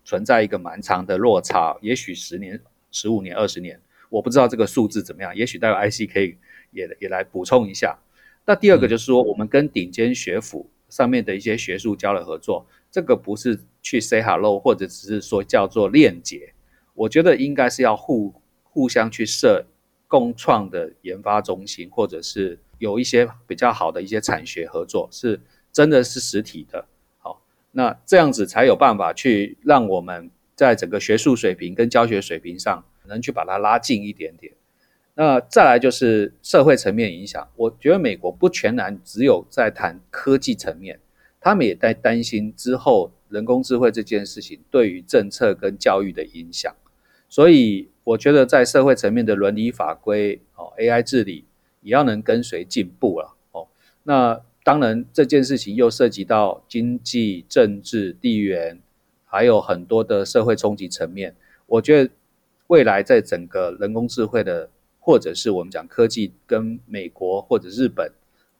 [0.03, 2.59] 存在一个蛮长的落差，也许十年
[2.91, 6.37] 十五年、二十年，我不知道这个数字怎么样，也许待会 IC 可以
[6.71, 7.97] 也也来补充一下。
[8.45, 16.53] 那第二个就是说，我们跟顶尖学府上面的一些学术交流合作，这个不是去 say hello，或者只是说叫做链接，
[16.93, 19.65] 我觉得应该是要互互相去设
[20.07, 25.39] 共创的研发中心，或者是有一些比较好的一些产学合作，是
[25.71, 26.85] 真的是实体的。
[27.73, 34.53] 那这样子才有办法去让我们在整个学术水平跟教学水平上，能去把它拉近一点点。
[35.15, 40.99] 那再来就是社会层面影响，我觉得美国不全然只有在谈科技层面，
[41.39, 46.75] 他们也在担心之后人工智慧这件事情对于政策跟教育的影响，
[47.29, 51.45] 所以我觉得在社会层面的伦理法规哦，AI 治理
[51.81, 53.67] 也要能跟随进步了哦。
[54.03, 58.81] 那当然这件事情又涉及到经济、政治、地缘，
[59.25, 61.35] 还有很多的社会冲击层面，
[61.67, 62.09] 我觉得
[62.67, 68.09] 未来在整个人工智慧的或者是我们讲科技跟美国或者日本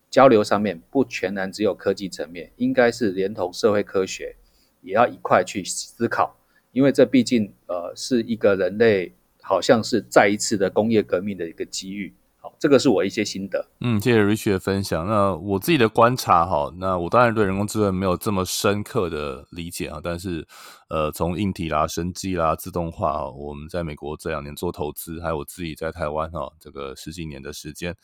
[0.10, 4.36] 交流上面，不全然只有科技层面，应该是连同社会科学
[4.82, 6.36] 也要一块去思考，
[6.74, 12.14] 因为这毕竟呃是一个人类好像是再一次的工业革命的一个机遇。
[12.44, 13.66] 好，这个是我一些心得。
[13.80, 15.08] 嗯，谢谢 Rich 的分享。
[15.08, 20.46] 那我自己的观察哈，那我当然对人工智能没有这么深刻的理解啊，但是
[20.90, 27.96] 呃，从硬体啦、生机啦、自动化，我们在美国这两年做投资，还有我自己在台湾哈，这个十几年的时间，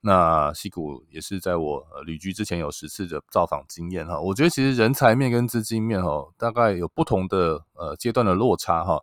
[0.00, 4.20] 那西谷也是在我旅居之前有十次的造访经验哈。
[4.20, 9.00] 我觉得其实人才面跟资金面哈，大概有不同的呃阶段的落差哈。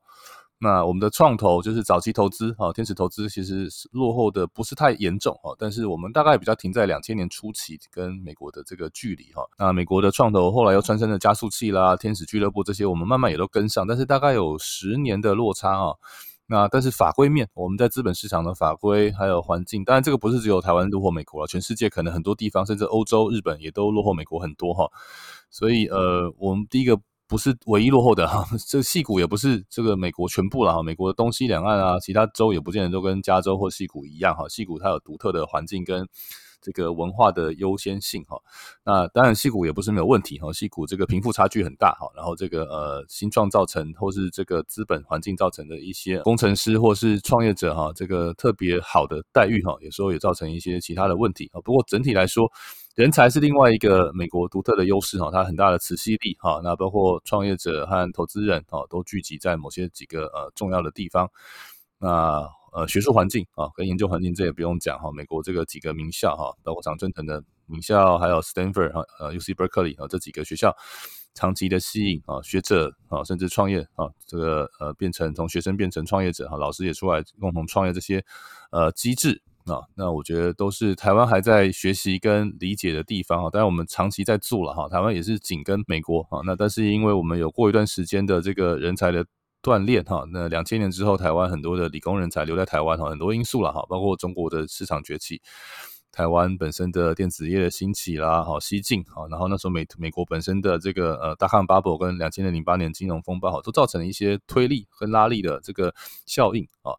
[0.63, 9.43] 那我们的创投就是早期投资哈，天使投资其实是落后的不是太严重哈，但是我们大概比较停在两千年初期跟美国的这个距离哈。
[9.57, 15.95] 那美国的创投后来又穿上了加速器啦、天使俱乐部这些，我们慢慢也都跟上，但是大概有十年的落差啊。
[16.45, 24.87] 那但是法规面，我们在资本市场的法规还有环境，当然这个不是只有台湾落后美国了，全世界可能很多地方，甚至欧洲、日本也都落后美国很多哈。
[25.49, 26.97] 所以呃，我们第一个。
[27.33, 36.07] 不是唯一落后的哈，这个戏谷也不是这个美国全部了哈，美国的东西两岸啊，其他州也不见得都跟加州或戏谷一样哈，戏谷它有独特的环境跟
[36.61, 38.39] 这个文化的优先性哈。
[38.85, 51.57] 那当然戏谷也不是没有问题哈，戏谷这个贫富差距很大哈，然后这个呃新创造成或是这个资本环境造成的一些工程师或是创业者哈，这个特别好的待遇哈，有时候也造成一些其他的问题啊。
[51.61, 52.47] 不过整体来说。
[52.95, 61.27] 人才是另外一个美国独特的优势哈，它很大的磁吸力哈，那包括创业者和投资人哈，都聚集在某些几个呃重要的地方。
[61.97, 70.75] 那呃学术环境啊，跟研究环境这也不用讲哈，美国这个几个名校哈，包括常春藤的名校，还有 Stanford 哈，呃 UC Berkeley 啊这几个学校，
[71.33, 78.23] 长期的吸引啊学者啊，甚至创业啊，这个呃变成从学生变成创业者哈，老师也出来共同创业这些
[78.69, 79.41] 呃机制。
[79.65, 83.49] 啊，那我觉得都是台湾还在学习跟理解的地方哈。
[83.49, 86.41] 当然我们长期在做了哈，台湾也是紧跟美国哈。
[86.45, 89.25] 那但是因为我们有过一段时间的这个人才的
[89.61, 95.41] 锻炼哈，那两千年之后，台湾很多的理工人才留在台湾哈，很多因素了哈，包括中国的市场崛起，
[96.11, 105.95] 台湾本身的电子业的兴起啦，好西进好，然后那时候美美国本身的这个呃大康 bubble 跟两千年零八年金融风暴哈，都造成了一些推力跟拉力的这个
[106.25, 106.91] 效应啊。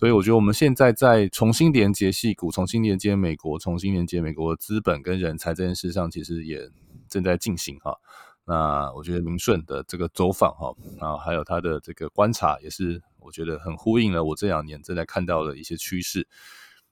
[0.00, 6.70] 所以我觉得我们现在在重新连接戏股、重新连接美国、重新连接美国资本跟人才这件事上，其实也
[7.06, 7.94] 正在进行哈。
[8.46, 16.26] 那我觉得明顺的这个走访哈，然后还有他的这个观察，也是我觉得很呼应了我这两年正在看到的一些趋势。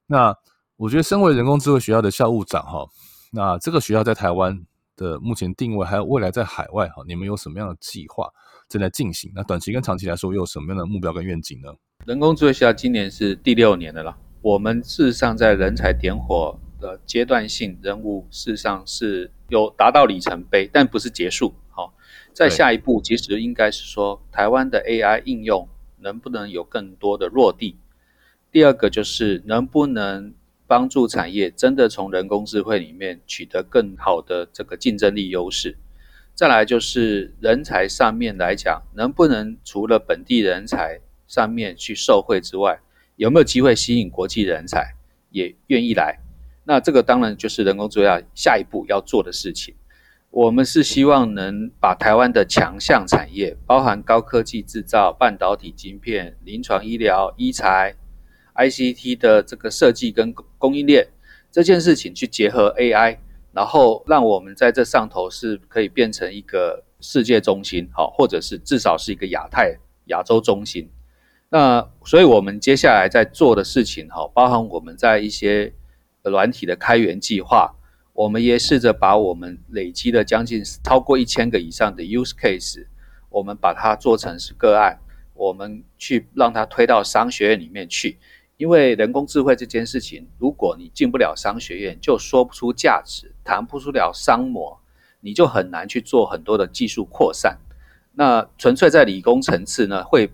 [0.04, 0.34] 那
[0.76, 2.86] 我觉得身为人工智慧学校的校务长哈，
[3.32, 4.66] 那这个学校在台湾
[4.96, 8.28] 的目前定位，还有未来在海外哈，你们有什么样的计划
[8.68, 9.32] 正在进行？
[9.34, 11.72] 那短期跟长期来说，又有什么样的目标跟愿景呢？
[12.08, 14.16] 人工智慧校今年是第六年的了。
[14.40, 21.52] 我们事实上在人才点火的阶段性任务，事实上是有达到里程碑，但不是结束。
[21.68, 21.92] 好，
[22.32, 27.76] 在下一步，其实应该是说，台湾的 AI 应用能不能有更多的落地？
[28.50, 30.32] 第二个就是能不能
[30.66, 35.76] 帮助产业真的从人工智慧里面取得更好的这个竞争力优势？
[36.34, 41.00] 再来就是人才上面来讲，能不能除了本地人才？
[41.28, 42.80] 上面去受贿之外，
[43.14, 44.94] 有没有机会吸引国际人才
[45.30, 46.18] 也愿意来？
[46.64, 49.74] 那这个当然就是人工智能下一步要做的事情。
[50.30, 57.94] 我们是希望能把台湾的强项产业，包含高科技制造、半导体晶片、临床医疗、医材、
[58.54, 61.08] ICT 的这个设计跟供应链
[61.50, 63.16] 这件事情去结合 AI，
[63.52, 70.90] 然后让我们在这上头是可以变成一个世界中心，好，或者是至少是一个亚太亚洲中心。
[71.50, 75.72] 那所以我们接下来在做的事情哈，包含我们在一些
[76.22, 77.74] 软体的开源计划，
[78.12, 82.86] 我们也试着把我们累积的将近超过一千个以上的 use case，
[83.30, 84.98] 我们把它做成是个案，
[85.32, 88.18] 我们去让它推到商学院里面去。
[88.58, 94.80] 因为人工智慧这件事情，如果你进不了商学院，就说不出价值，谈不出了商模，
[95.20, 97.56] 你就很难去做很多的技术扩散。
[98.14, 100.28] 那纯粹在理工层次呢，会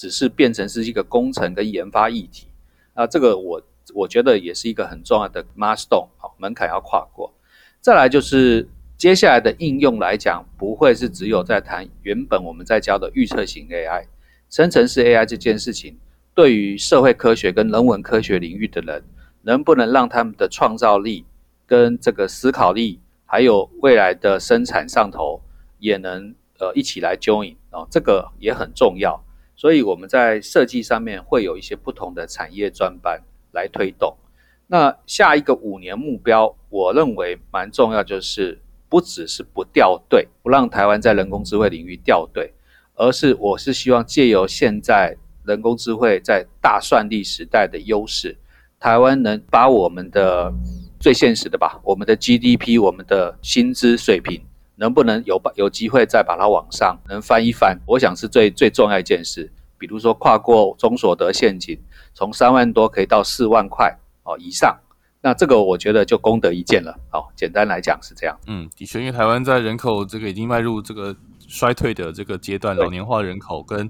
[0.00, 2.46] 只是变成是一个工程跟研发议题。
[2.94, 7.30] 那这个我我觉得也是一个很重要的 milestone，好门槛要跨过。
[7.82, 14.06] 再来就是接下来的应用来讲，不会是只有在谈原本我们在教的预测型 AI、
[14.48, 15.98] 生成式 AI 这件事情。
[16.34, 19.04] 对于社会科学跟人文科学领域的人，
[19.42, 21.26] 能不能让他们的创造力、
[21.66, 25.42] 跟这个思考力，还有未来的生产上头，
[25.78, 27.86] 也能呃一起来 join 啊？
[27.90, 29.22] 这个也很重要。
[29.60, 33.20] 所以我们在设计上面会有一些不同的产业专班
[33.52, 34.16] 来推动。
[34.68, 38.58] 那下一个五年目标，我认为蛮重要，就是
[38.88, 42.54] 不只是不掉队，不让台湾在人工智慧领域掉队，
[42.94, 45.18] 而是我是希望借由现在。
[45.42, 48.36] 人工智慧在大算力时代的优势，
[48.78, 50.52] 台湾能把我们的
[51.00, 54.40] 最现实的吧，我们的 GDP、我们的薪资水平，
[54.80, 57.78] 能不能有有机会再把它往上能翻一翻？
[57.86, 59.52] 我想是最最重要一件事。
[59.78, 61.78] 比如说跨过中所得陷阱，
[62.12, 64.78] 从三万多可以到四万块哦以上，
[65.22, 66.98] 那这个我觉得就功德一件了。
[67.10, 68.38] 好，简单来讲是这样。
[68.46, 71.14] 嗯，的确，因为台湾在人口这个已经迈入这个
[71.46, 73.88] 衰退的这个阶段，老年化人口跟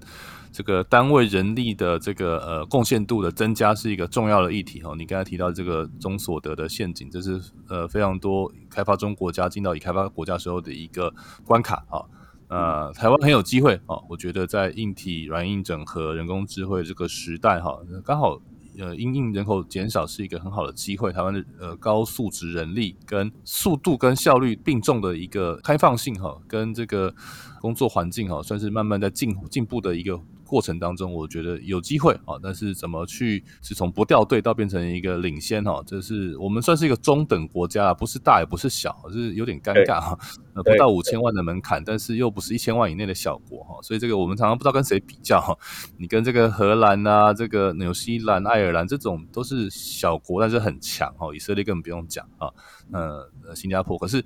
[0.53, 4.94] 这个单位人力的这个呃贡献度的增加是一个重要的议题哈。
[4.98, 12.03] 你刚才提到这个中所得的陷阱，这是呃非常多开发中国家进到已开发国家时候的一个关卡啊。
[12.48, 18.36] 呃，台湾很有机会啊，我觉得在硬体软硬整合、人工智慧这个时代哈，刚好
[18.76, 21.12] 呃因应人口减少是一个很好的机会。
[21.12, 27.14] 台湾的呃高素质人力跟速度跟效率并重的一个开放性哈，跟这个
[27.61, 30.20] 工作环境哈，算是慢慢在进进步的一个。
[30.51, 40.18] 过程当中，我觉得有机会啊，但是怎么去是从不掉队到变成一个领先哈，这是我们算是一个中等国家，不是大也不是小，是有点尴尬哈。
[40.55, 45.57] 呃，不到五千万的门槛，但是又不是一千万以内的小国哈，所以这个我们常常不知道跟谁比较哈。
[45.96, 51.32] 你跟这个荷兰啊，这个纽西兰、爱尔兰这种都是小国，但是很强哈。
[51.32, 52.51] 以色列根本不用讲啊，
[52.90, 54.24] 呃，新加坡可是。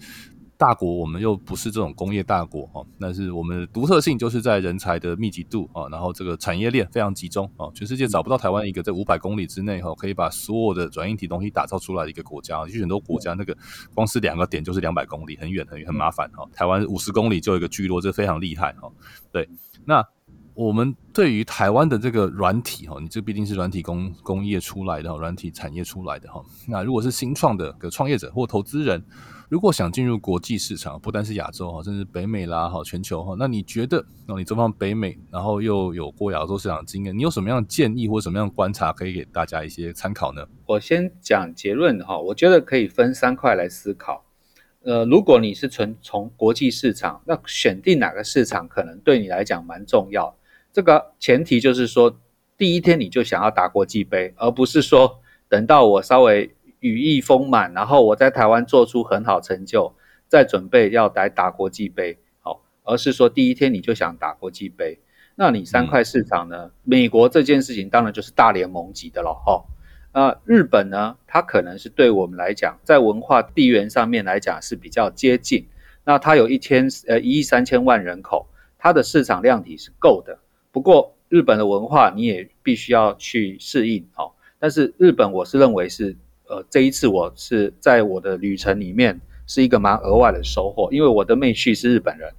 [0.57, 12.65] 大国，我们又不是这种工业大国哈，但是我们的独特性就是在人才的密集度啊，然后这个产业链非常集中啊，全世界找不到台湾一个在五百公里之内哈，可以把所有的软硬体东西打造出来的一个国家。
[12.67, 13.57] 其实很多国家那个
[13.95, 16.49] 光是两个点就是两百公里，很远很远很麻烦哈。
[16.53, 18.89] 台湾五十公里就有一个聚落，这非常厉害哈。
[19.33, 19.49] 对，
[19.85, 20.07] 那
[20.55, 26.41] 我们对于台湾的这个软体哈，你这毕竟是软体工工业出来的，软体产业出来的哈。
[26.69, 29.05] 那如果是新创的个创业者或投资人。
[29.49, 40.47] 如果想进入国际市场，不单是亚洲哈，甚至北美啦哈，全球哈，那你觉得，那你这方北美，然后又有过亚洲市场经验，你有什么样的建议或什么样的观察，可以给大家一些参考呢？
[40.67, 44.25] 我先讲结论哈，我觉得可以分三块来思考。
[44.83, 50.35] 呃，如果你是纯从国际市场，那选定哪个市场可能对你来讲蛮重要。
[50.73, 52.19] 这个前提就是说，
[52.57, 56.55] 第一天你就想要打国际杯，而不是说等到我稍微。
[56.85, 59.95] 羽翼丰满，然后我在台湾做出很好成就，
[60.29, 64.99] 再准备要来打国际杯，好，而是说第一天你就想打国际杯，
[65.35, 66.73] 那你三块市场呢？
[66.83, 69.65] 美国这件事情当然就是大联盟级的了，哈，
[70.13, 71.17] 那日本呢？
[71.27, 75.67] 它可能是对我们来讲，在文化地缘上面来讲是比较接近，
[76.05, 80.39] 那它有一千呃一亿三千万人口，它的市场量体是够的。
[80.71, 86.15] 不过日本的文化你也必须要去适应，哦，但是日本我是认为是。
[86.47, 92.33] 呃，这一次我是在我的旅程里面是一个蛮额外的收获，因为我的妹婿是日本人，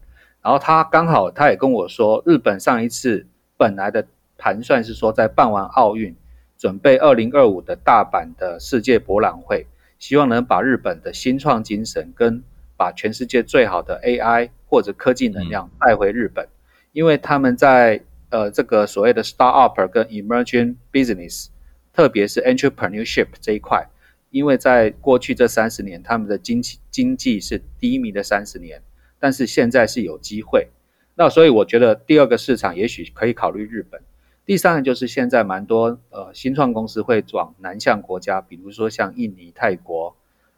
[0.44, 3.26] 然后他刚好他也跟我说，日本上一次
[3.58, 4.06] 本来的
[4.38, 6.16] 盘算是说在办完奥运，
[6.56, 9.66] 准备二零二五的大阪的世界博览会，
[9.98, 12.44] 希望能把日本的新创精神跟
[12.78, 16.48] 把全世界最好的 AI 或者科技能量带回日本，
[16.92, 21.48] 因为他们在呃这个所谓的 startup 跟 emerging business，
[21.92, 23.88] 特别是 entrepreneurship 这一块。
[24.36, 28.82] 因为在过去这三十年，他们的经济经济是低迷的三十年，
[29.18, 30.68] 但是现在是有机会。
[31.16, 34.02] 那所以我觉得第二个市场也许可以考虑日本。
[34.46, 40.14] 第三个就是现在蛮多呃新创公司会往南向国家，比如说像印尼、泰国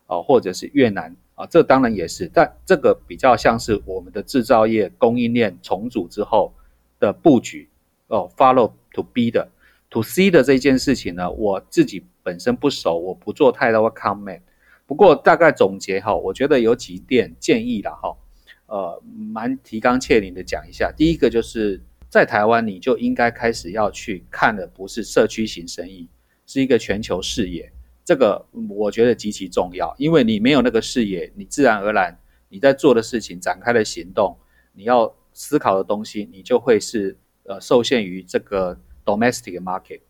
[0.07, 6.51] 啊，或者是越南啊，这当然也是，但这个比较像是我们的制造业供应链重组之后
[6.99, 7.69] 的布局
[8.07, 9.49] 哦 follow to B 的
[9.91, 14.41] ，to C 的这件事情呢，我自己本身不熟，我不做太多 comment。
[14.85, 18.17] 不过大概总结哈，我觉得有几点建议了哈，
[18.65, 19.01] 呃，
[19.33, 20.91] 蛮提纲挈领的讲一下。
[20.91, 26.09] 第一个就是在台湾，你就应该开始要去看的不是社区型生意，
[26.45, 27.71] 是一个全球视野。
[28.03, 32.19] 这个我觉得极其重要，因为你没有那个视野，你自然而然
[32.49, 34.37] 你在做的事情展开的行动，
[34.73, 40.01] 你要思考的东西，你就会是呃受限于这个 domestic market。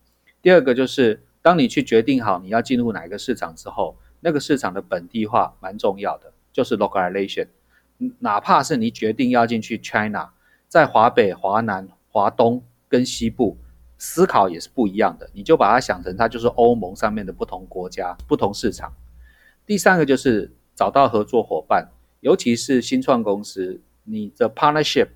[0.42, 3.96] 第二个就是当你去决定好你要进入哪一个市场之后。
[4.20, 7.46] 那个市场的本地化蛮重要的，就是 localization。
[8.18, 10.30] 哪怕是你决定要进去 China，
[10.66, 13.56] 在华北、华南、华东跟西部，
[13.96, 15.30] 思考也是不一样的。
[15.32, 18.92] 你就把它想成它就是欧盟上面的不同国家、不同市场。
[19.64, 21.88] 第三个就是找到合作伙伴，
[22.20, 25.08] 尤其是新创公司，你的 partnership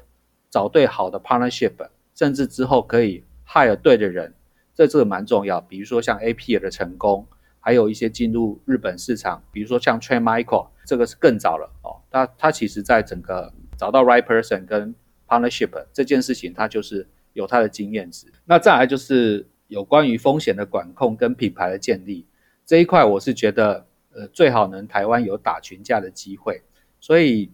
[0.49, 1.73] 找对好的 partnership，
[2.15, 4.33] 甚至之后可以 hire 对的人，
[4.75, 5.61] 这这个蛮重要。
[5.61, 7.27] 比如说像 A P 的成功。
[7.65, 12.03] 还有一些进入日本市场，比如说像 Train Michael，这个是更早了哦。
[12.11, 14.93] 他他其实在整个找到 right person 跟
[15.29, 18.27] partnership 这件事情，他就是有他的经验值。
[18.47, 22.27] 那再来就是有关于风险的管控跟品牌的建立
[22.67, 26.63] 这一块，我是觉得呃最好能台湾有打群架的机会。
[26.99, 27.49] 所以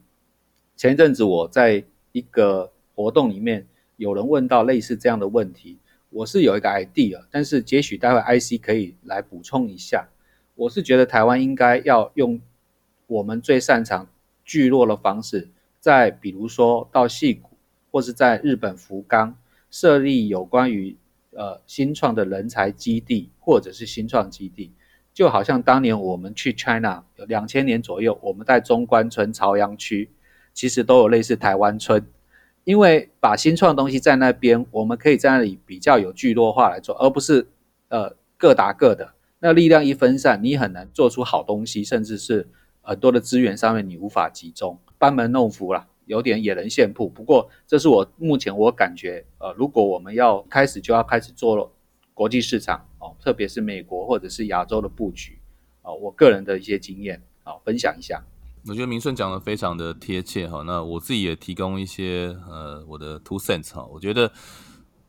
[0.75, 3.66] 前一阵子我在一个活动里面，
[3.97, 5.79] 有人问到类似这样的问题。
[6.11, 10.09] 我是有一个 idea，但是也许待会 IC 可以来补充一下。
[10.54, 12.40] 我是觉得台湾应该要用
[13.06, 14.09] 我们最擅长
[14.44, 15.48] 聚落的方式，
[15.78, 17.50] 在比如说到戏谷
[17.90, 19.36] 或是在日本福冈
[19.70, 20.96] 设立有关于
[21.32, 24.72] 呃新创的人才基地或者是新创基地，
[25.12, 30.11] 就好像当年我们去 China 有两千年左右，我们在中关村朝阳区
[30.54, 32.04] 其实都有类似台湾村。
[32.69, 37.49] 因为把新创东西在那边，我们可以在那里比较有聚落化来做，而不是
[37.89, 39.14] 呃各打各的。
[39.39, 42.47] 那力量一分散，你很难做出好东西，甚至是
[42.83, 47.09] 很多的资源上面你无法集中，班门弄斧了，有点野人献铺。
[47.09, 51.73] 不过这是我目前我感觉，呃，如果我们要开始就要开始做
[52.12, 55.39] 国际市场哦，特别是美国或者是亚洲的布局
[55.81, 58.23] 啊，我个人的一些经验啊，分享一下。
[58.66, 64.30] 我觉得明顺讲的非常的贴切哈，那我自己也提供一些呃我的 two cents 哈，我觉得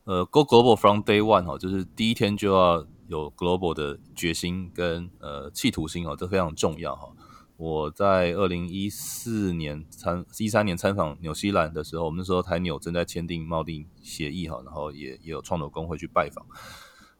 [0.05, 7.09] 呃 go global from day one 哈，就是第一天就要有 global 的决心跟呃企图心哦，这非常重要哈。
[7.57, 16.45] 我在二零一四年参一三年参访纽西兰的时候，我们那时候台纽正在签订贸易协议哈，然后也也有创投工会去拜访。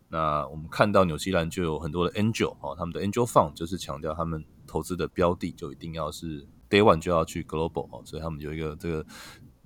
[0.10, 4.44] 那我们看到纽西兰就有很多的 angel 哈，他们的 angel fund 就是强调他们。
[4.72, 9.04] 投资的标的就一定要是 day one 就要去 global 哦，所以他们有一个这个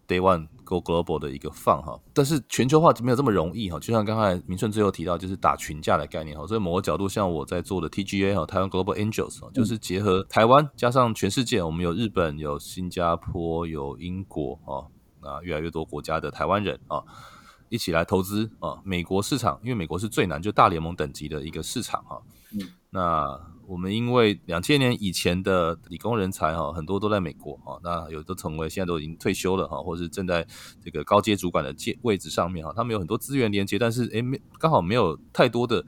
[0.08, 14.88] day one go global 的一个放哈，但是全球化没有这么容易哈，就像刚才明顺最后提到，就是打群架的概念哈，所以某个角度像我在做的 TGA 哈，台湾 Global Angels 哈，就是结合台湾加上全世界，我们有日本、有新加坡、有英国啊，
[15.22, 17.04] 那越来越多国家的台湾人啊，
[17.74, 22.22] 一起来投资啊，美国市场，因为美国是最难就大联盟等级的一个市场哈，
[22.52, 22.60] 嗯，
[22.92, 23.54] 那。
[23.66, 30.46] 我们因为两千年以前的理工人才哈，很多都在美国哈，那有的成为现在都已经退休了哈，或者是正在
[30.84, 35.84] 这个高阶主管的阶位置上面哈，他们有很多资源连接，但是诶没刚好没有太多的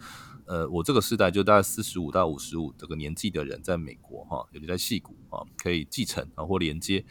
[0.45, 7.03] 呃，我这个时代就大概四十五到五十五这个年纪的人在美国哈，尤其在戏谷啊，可以继承啊或连接，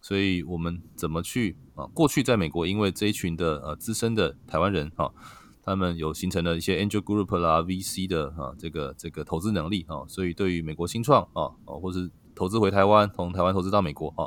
[0.00, 1.88] 所以我们怎么去啊？
[1.94, 5.10] 过去在美国，因为这一群的呃资深的台湾人啊。
[5.62, 14.24] 他们有形成了一些 angel group 啦、VC 的啊这个这个投资能力啊，所以对于美国新创啊啊，或是投资回台湾，从台湾投资到美国啊，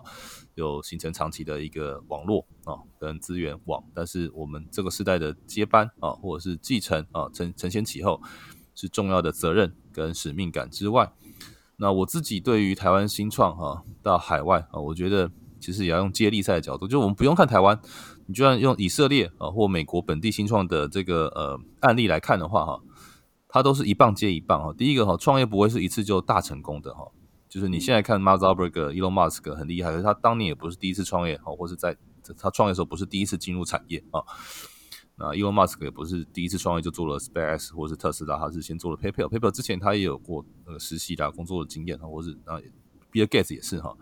[0.53, 3.83] 有形成长期的一个网络啊跟资源网。
[3.95, 8.21] 但是我们这个时代的接班啊，或者是继承啊承承先启后，
[8.75, 11.11] 是重要的责任跟使命感之外，
[11.77, 15.29] 那我自己对于台湾新创哈到海外啊，我觉得
[15.63, 17.79] 其实也要用接力赛的角度，就我们不用看台湾。
[18.25, 22.81] 你就算用以色列啊或美国本地新创的这个呃案例来看的话哈，
[23.47, 24.73] 它都是一棒接一棒哈。
[24.77, 27.11] 第一个哈，创业不会是一次就大成功的哈，
[27.47, 31.95] 就是你现在看 Mark Zuckerberg、Elon Musk 很厉害，可是他当年也不是第一次创业哈，或是在
[32.37, 34.21] 他创业的时候不是第一次进入产业啊。
[35.15, 42.57] 那 Elon Musk 也不是第一次创业就做了 Space 或是特斯拉，他是先做了 PayPal，PayPal 之前他也有过那个实习的工作的经验哈，或是啊
[43.11, 43.95] Bill Gates 也是哈。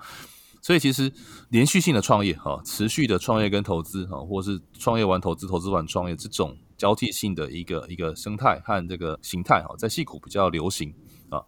[0.61, 1.11] 所以其实
[1.49, 10.93] 连续性的创业哈，持续的创业跟投资哈，或是创业完投资、投资完创业这种交替性的一个一个生态和这个形态哈，在戏股比较流行
[11.29, 11.41] 啊。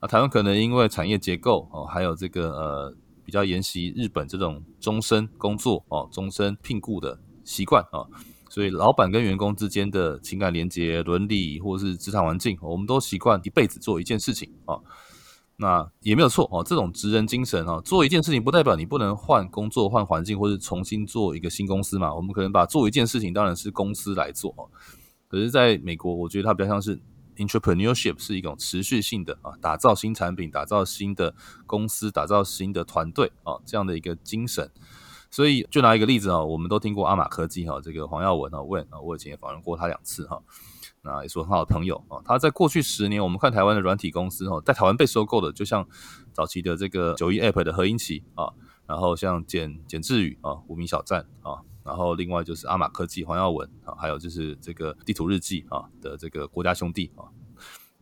[0.00, 2.94] 那台湾可能因为产业结构哦，还有这个呃
[3.24, 8.04] 比较沿袭日本这种终身工作哦、终身聘雇的习惯啊，
[8.50, 14.76] 所以老板跟员工之间的情感连接、伦理或者是职场环境，我们都习惯一辈子做一件事情啊。
[15.60, 22.14] 那也没有错哦，这种职人精神哦，做一件事情不代表你不能换工作、换环境，或者重新做一个新公司嘛。
[22.14, 24.70] 我们可能把做一件事情当然是公司来做哦。
[25.26, 27.00] 可是在美国，我觉得它比较像是
[27.36, 31.34] entrepreneurship，是一种持续性的啊，打造新产品、打造新的
[31.66, 34.70] 公司、打造新的团队啊这样的一个精神。
[35.30, 40.40] 所以就拿一个例子啊，我们都听过阿玛科技哈，这个黄耀文啊问啊，我以前也访问过他两次哈。
[41.00, 42.18] 那也是很好的朋友啊。
[42.24, 45.86] 他在过去十年，我们看台湾的软体公司哦，在台湾被收购的，就像
[46.32, 48.50] 早期的这个九一 App 的何英奇啊，
[48.84, 57.30] 然后像简简志宇啊，无名小站啊，然后另外就是阿玛科技黄耀文啊，还有就是这个地图日记啊的这个国家兄弟啊，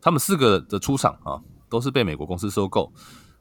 [0.00, 2.92] 他们四个的出场啊，都是被美国公司收购，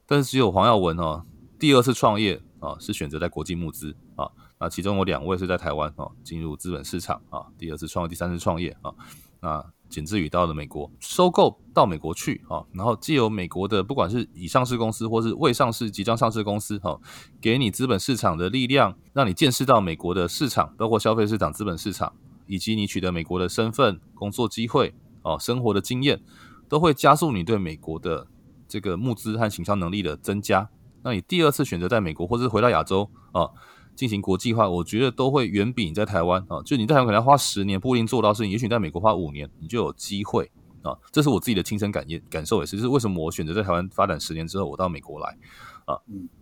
[0.06, 1.24] 但是只有黄耀文哦，
[1.58, 8.92] 第二次创业啊，是选择在国际募资啊，那其中有两位是在台湾啊，进入资本市场啊，第二次创业，第三次创业啊。
[9.40, 16.98] 那简志宇到了美国，收购到美国去啊，然后既有美国的不管是已上市公司或是未上市即将上市公司哈，
[17.40, 22.12] 给你资本市场的力量，让你见识到美国的市场，包括消费市场、资本市场，
[22.46, 26.20] 以及你取得美国的身份、工作机会哦、生活的经验，
[26.68, 28.26] 都会加速你对美国的
[28.66, 30.68] 这个募资和行销能力的增加。
[31.06, 33.48] 那你第二次选择在美国，或者是回到亚洲啊？
[33.94, 40.50] 进行国际化，我觉得都会远比你在台湾啊，就你在台湾可能要花十年不一定做到事情，也许在美国花五年，你就有机会
[40.82, 40.98] 啊。
[41.12, 45.38] 这是我自己的亲身感验感受，也是，就是为什么我选择在台湾发展十年之后，我到美国来
[45.84, 45.96] 啊，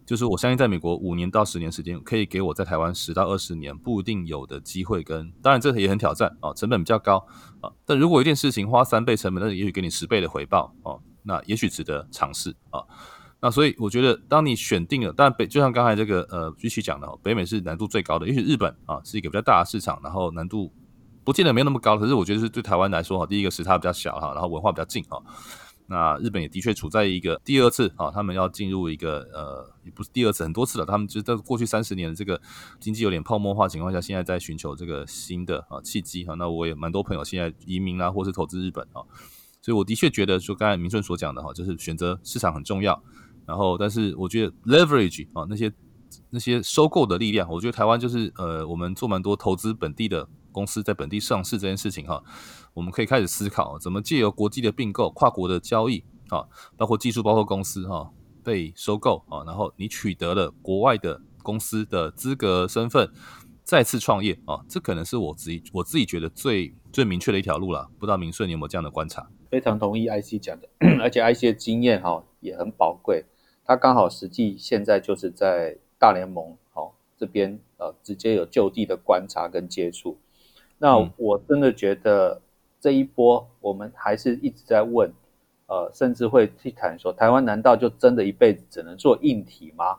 [0.07, 7.25] 就是我相信在美国五年到十年时间，可以给我在台湾十到二十年不一定有的机会，跟当然这也很挑战啊，成本比较高
[7.61, 7.71] 啊。
[7.85, 12.83] 但如果一件事情花三倍成本，那也许给你十倍的回报哦，那也许值得尝试啊。
[13.45, 20.73] 那所以我觉得，当你选定了，但北就像刚才这个呃继续讲的，北美是难度最高的，也许日本啊是一个比较大的市场，然后难度
[21.25, 25.23] 不见得没有那么高，可是我觉得是对台湾来说哈，第一个时差比较小哈，然后文化比较近哈。
[25.89, 32.41] 那日本也的确处在一个第二次啊，他们要进入一个呃，也不是第二次，很多次了，他们就在过去三十年的这个
[32.81, 36.33] 经济有点泡沫化情况下，现在在寻求这个新的啊契机哈。
[36.37, 39.05] 那我也蛮多朋友现在移民啊，或是投资日本啊，
[39.61, 43.03] 所以我的确觉得，说刚才明顺所讲的哈，就是选择市场很重要。
[43.47, 45.73] 然后，但是我觉得 leverage 啊，那些
[46.31, 52.23] 那些收购的力量，我觉得台湾就是呃，我们做蛮多投资本地的公司在本地上市这件事情哈，
[52.73, 56.45] 我们可以开始思考怎么借由国际的并购、跨国的交易啊，
[56.77, 58.11] 包括技术、包括公司哈
[58.43, 63.11] 被收购啊，然后你取得了国外的公司的资格身份，
[63.63, 67.91] 再次创业啊，这可能是我自己我自己觉得最最明确的一条路了。
[67.99, 69.29] 不知道明顺你有没有这样的观察？
[69.51, 70.69] 非常同意 IC 讲的，
[71.01, 73.25] 而且 IC 的经验哈也很宝贵。
[73.65, 80.17] 他刚好实际现在就是在大联盟好这边呃直接有就地的观察跟接触，
[80.79, 82.43] 那我真的觉得
[82.81, 85.11] 这一波我们还是一直在问，
[85.67, 89.97] 呃甚至会去谈说台湾难道就真的一辈子只能做硬体吗？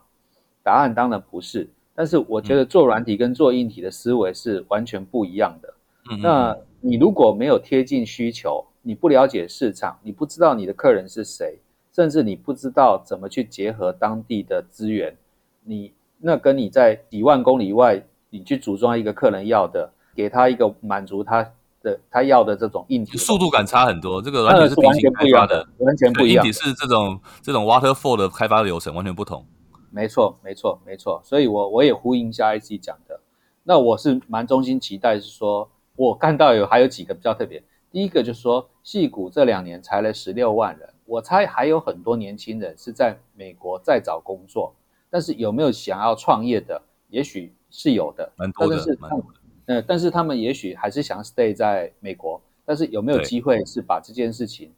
[0.62, 5.74] 答案当然不是，但是我觉得做软体跟做硬体的思维是完全不一样的。
[6.22, 11.58] 那你如果没有贴近需求，你不了解市场，你不知道你的客人是谁。
[11.96, 15.16] 甚至你不知道怎么去结合当地的资源，
[15.64, 21.50] 你那跟你在几万公里外，你去组装一个客人要的，给他一个满足他
[21.82, 24.20] 的他要的这种硬体，速度感差很多。
[24.20, 26.44] 这个完全是完全不一样的，完全不一样。
[26.44, 29.46] 硬体是这种这种 waterfall 的开发流程完全不同。
[29.90, 31.22] 没错，没错，没错。
[31.24, 33.18] 所以我我也呼应一下 IC 讲的，
[33.62, 37.62] 那我是蛮衷心期待，是说我看到有还有几个比较特别。
[37.90, 40.90] 第一个就是说，戏谷这两年裁了十六万人。
[41.06, 44.74] 我猜还有很多年轻人是在美国在找工作，
[45.08, 46.82] 但是有没有想要创业的？
[47.08, 49.38] 也许是有的，蛮多的，蛮多的。
[49.66, 54.72] 呃，但是他们也许还是想 stay 在美国，但是有没有机会是把这件事情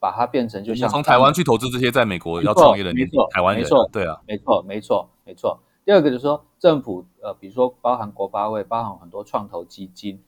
[0.00, 3.62] 把它变成就像从台湾去投资这些在美国要创业的年台湾人？
[3.62, 5.58] 没错，对啊，没错，没错，没错。
[5.84, 10.18] 第二个就是说，政府呃，比如说包含国发会，包含很多创投基金，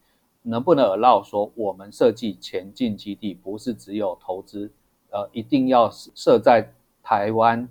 [0.42, 4.70] 能不能 allow 说我们设计前进基地不是只有投资？
[5.10, 6.70] 呃，一定要设在
[7.02, 7.66] 台湾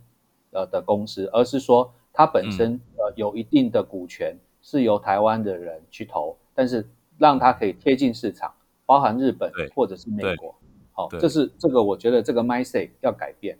[0.51, 6.87] 呃的公司，而是说它本身呃有一定的股权是由台湾的人去投，但是
[7.19, 8.51] 让它可以贴近市场，
[8.87, 10.55] 包含日本或者是美国。
[10.93, 13.55] 好，这是这个我觉得这个 mindset 要改变。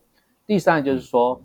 [0.48, 1.40] 第三就是说，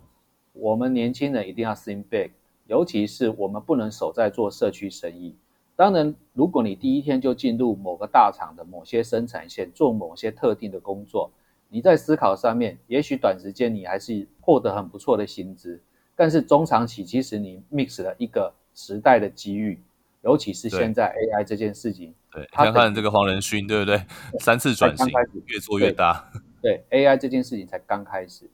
[0.53, 2.31] 我们年轻人一定要 think big，
[2.65, 5.35] 尤其是我们不能守在做社区生意。
[5.75, 11.29] 当然，如果你第一天就进入某个大厂的某些生产线做某些特定的工作。
[11.73, 15.81] 你在思考上面，也许短时间你还是获得很不错的薪资，
[16.15, 19.81] 但是中长期其实你 mix 了一个时代的机遇，
[20.21, 23.99] 尤其是现在 AI 这件事情对，看看这个黄仁勋，对不对？
[24.39, 25.07] 三次转型，
[25.47, 26.29] 越做越大。
[26.61, 28.47] 对 AI 这件事情才刚开始，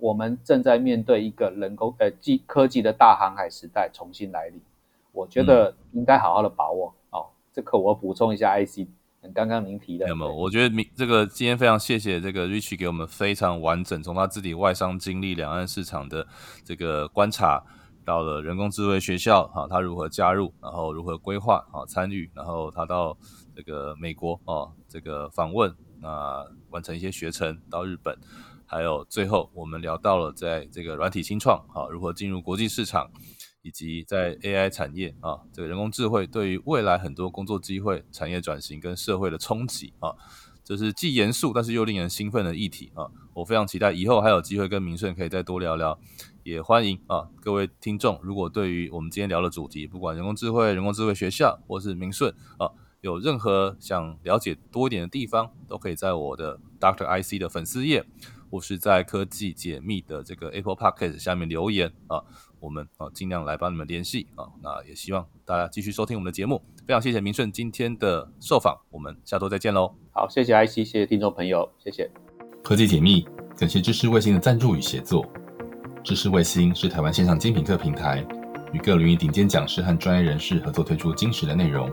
[0.00, 4.58] 我们正在面对一个人工呃技科技的大航海时代重新来临。
[5.12, 7.26] 我觉得应该好好的把握哦。
[7.52, 8.88] 这个我补充一下，IC，
[9.34, 10.08] 刚刚您提的。
[10.08, 10.34] 有没有？
[10.34, 16.26] 我觉得明这个今天非常谢谢这个 Rich 给我们非常完整，从他自己外商经历、两岸市场的
[16.64, 17.64] 这个观察。
[18.04, 23.16] 到了人工智慧学校，哈，他如何加入，然后如何规划，啊，参与，然后他到
[23.54, 28.18] 这个美国，哦，这个访问，那完成一些学程到日本，
[28.66, 33.08] 还有最后我们聊到了在这个软体新创，啊，如何进入国际市场，
[33.62, 40.14] 以及在 AI 产业，啊，这个人工智慧对于未来很多工作机会、产业转型跟社会的冲击，啊，
[40.62, 45.98] 这是既严肃但是又令人兴奋的议题，啊，我非常期待以后还有机会跟明顺可以再多聊聊。
[46.44, 52.68] 也欢迎啊，各位听众，如果对于我们今天聊的主题，不管人工智慧、人工智慧学校，或是明顺啊，
[53.00, 58.04] 有任何想了解多一点的地方，都可以在我的 Doctor IC 的粉丝页，
[58.50, 62.24] 或是在科技解密的这个 Apple Podcast 下面留言啊，
[62.62, 64.46] 我们啊尽量来帮你们联系啊。
[64.62, 69.92] 那也希望大家继续收听我们的节目，非常谢谢明顺今天的受访，我们下周再见喽。
[70.12, 72.08] 好，谢谢 IC，谢谢听众朋友，谢谢
[72.62, 73.26] 科技解密，
[73.58, 75.26] 感谢知识卫星的赞助与协作。
[76.04, 78.24] 知识卫星是台湾线上精品课平台，
[78.72, 81.90] 与各领域顶尖讲师和专业人士合作推出精实的内容，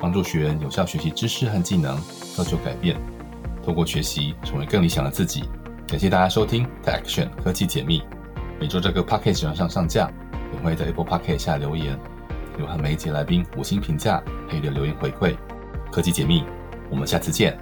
[0.00, 2.00] 帮助学员有效学习知识和技能，
[2.36, 2.96] 造就改变。
[3.62, 5.44] 透过学习，成为更理想的自己。
[5.86, 8.02] 感谢大家收听 Tech Action 科技解密，
[8.64, 10.10] 每周这个 Pocket 喜欢上上架，
[10.54, 11.98] 也会在 Apple Pocket 下留言，
[12.58, 15.36] 有和每一集来宾五星评价，还有留言回馈。
[15.92, 16.42] 科技解密，
[16.88, 17.58] 我们下次见。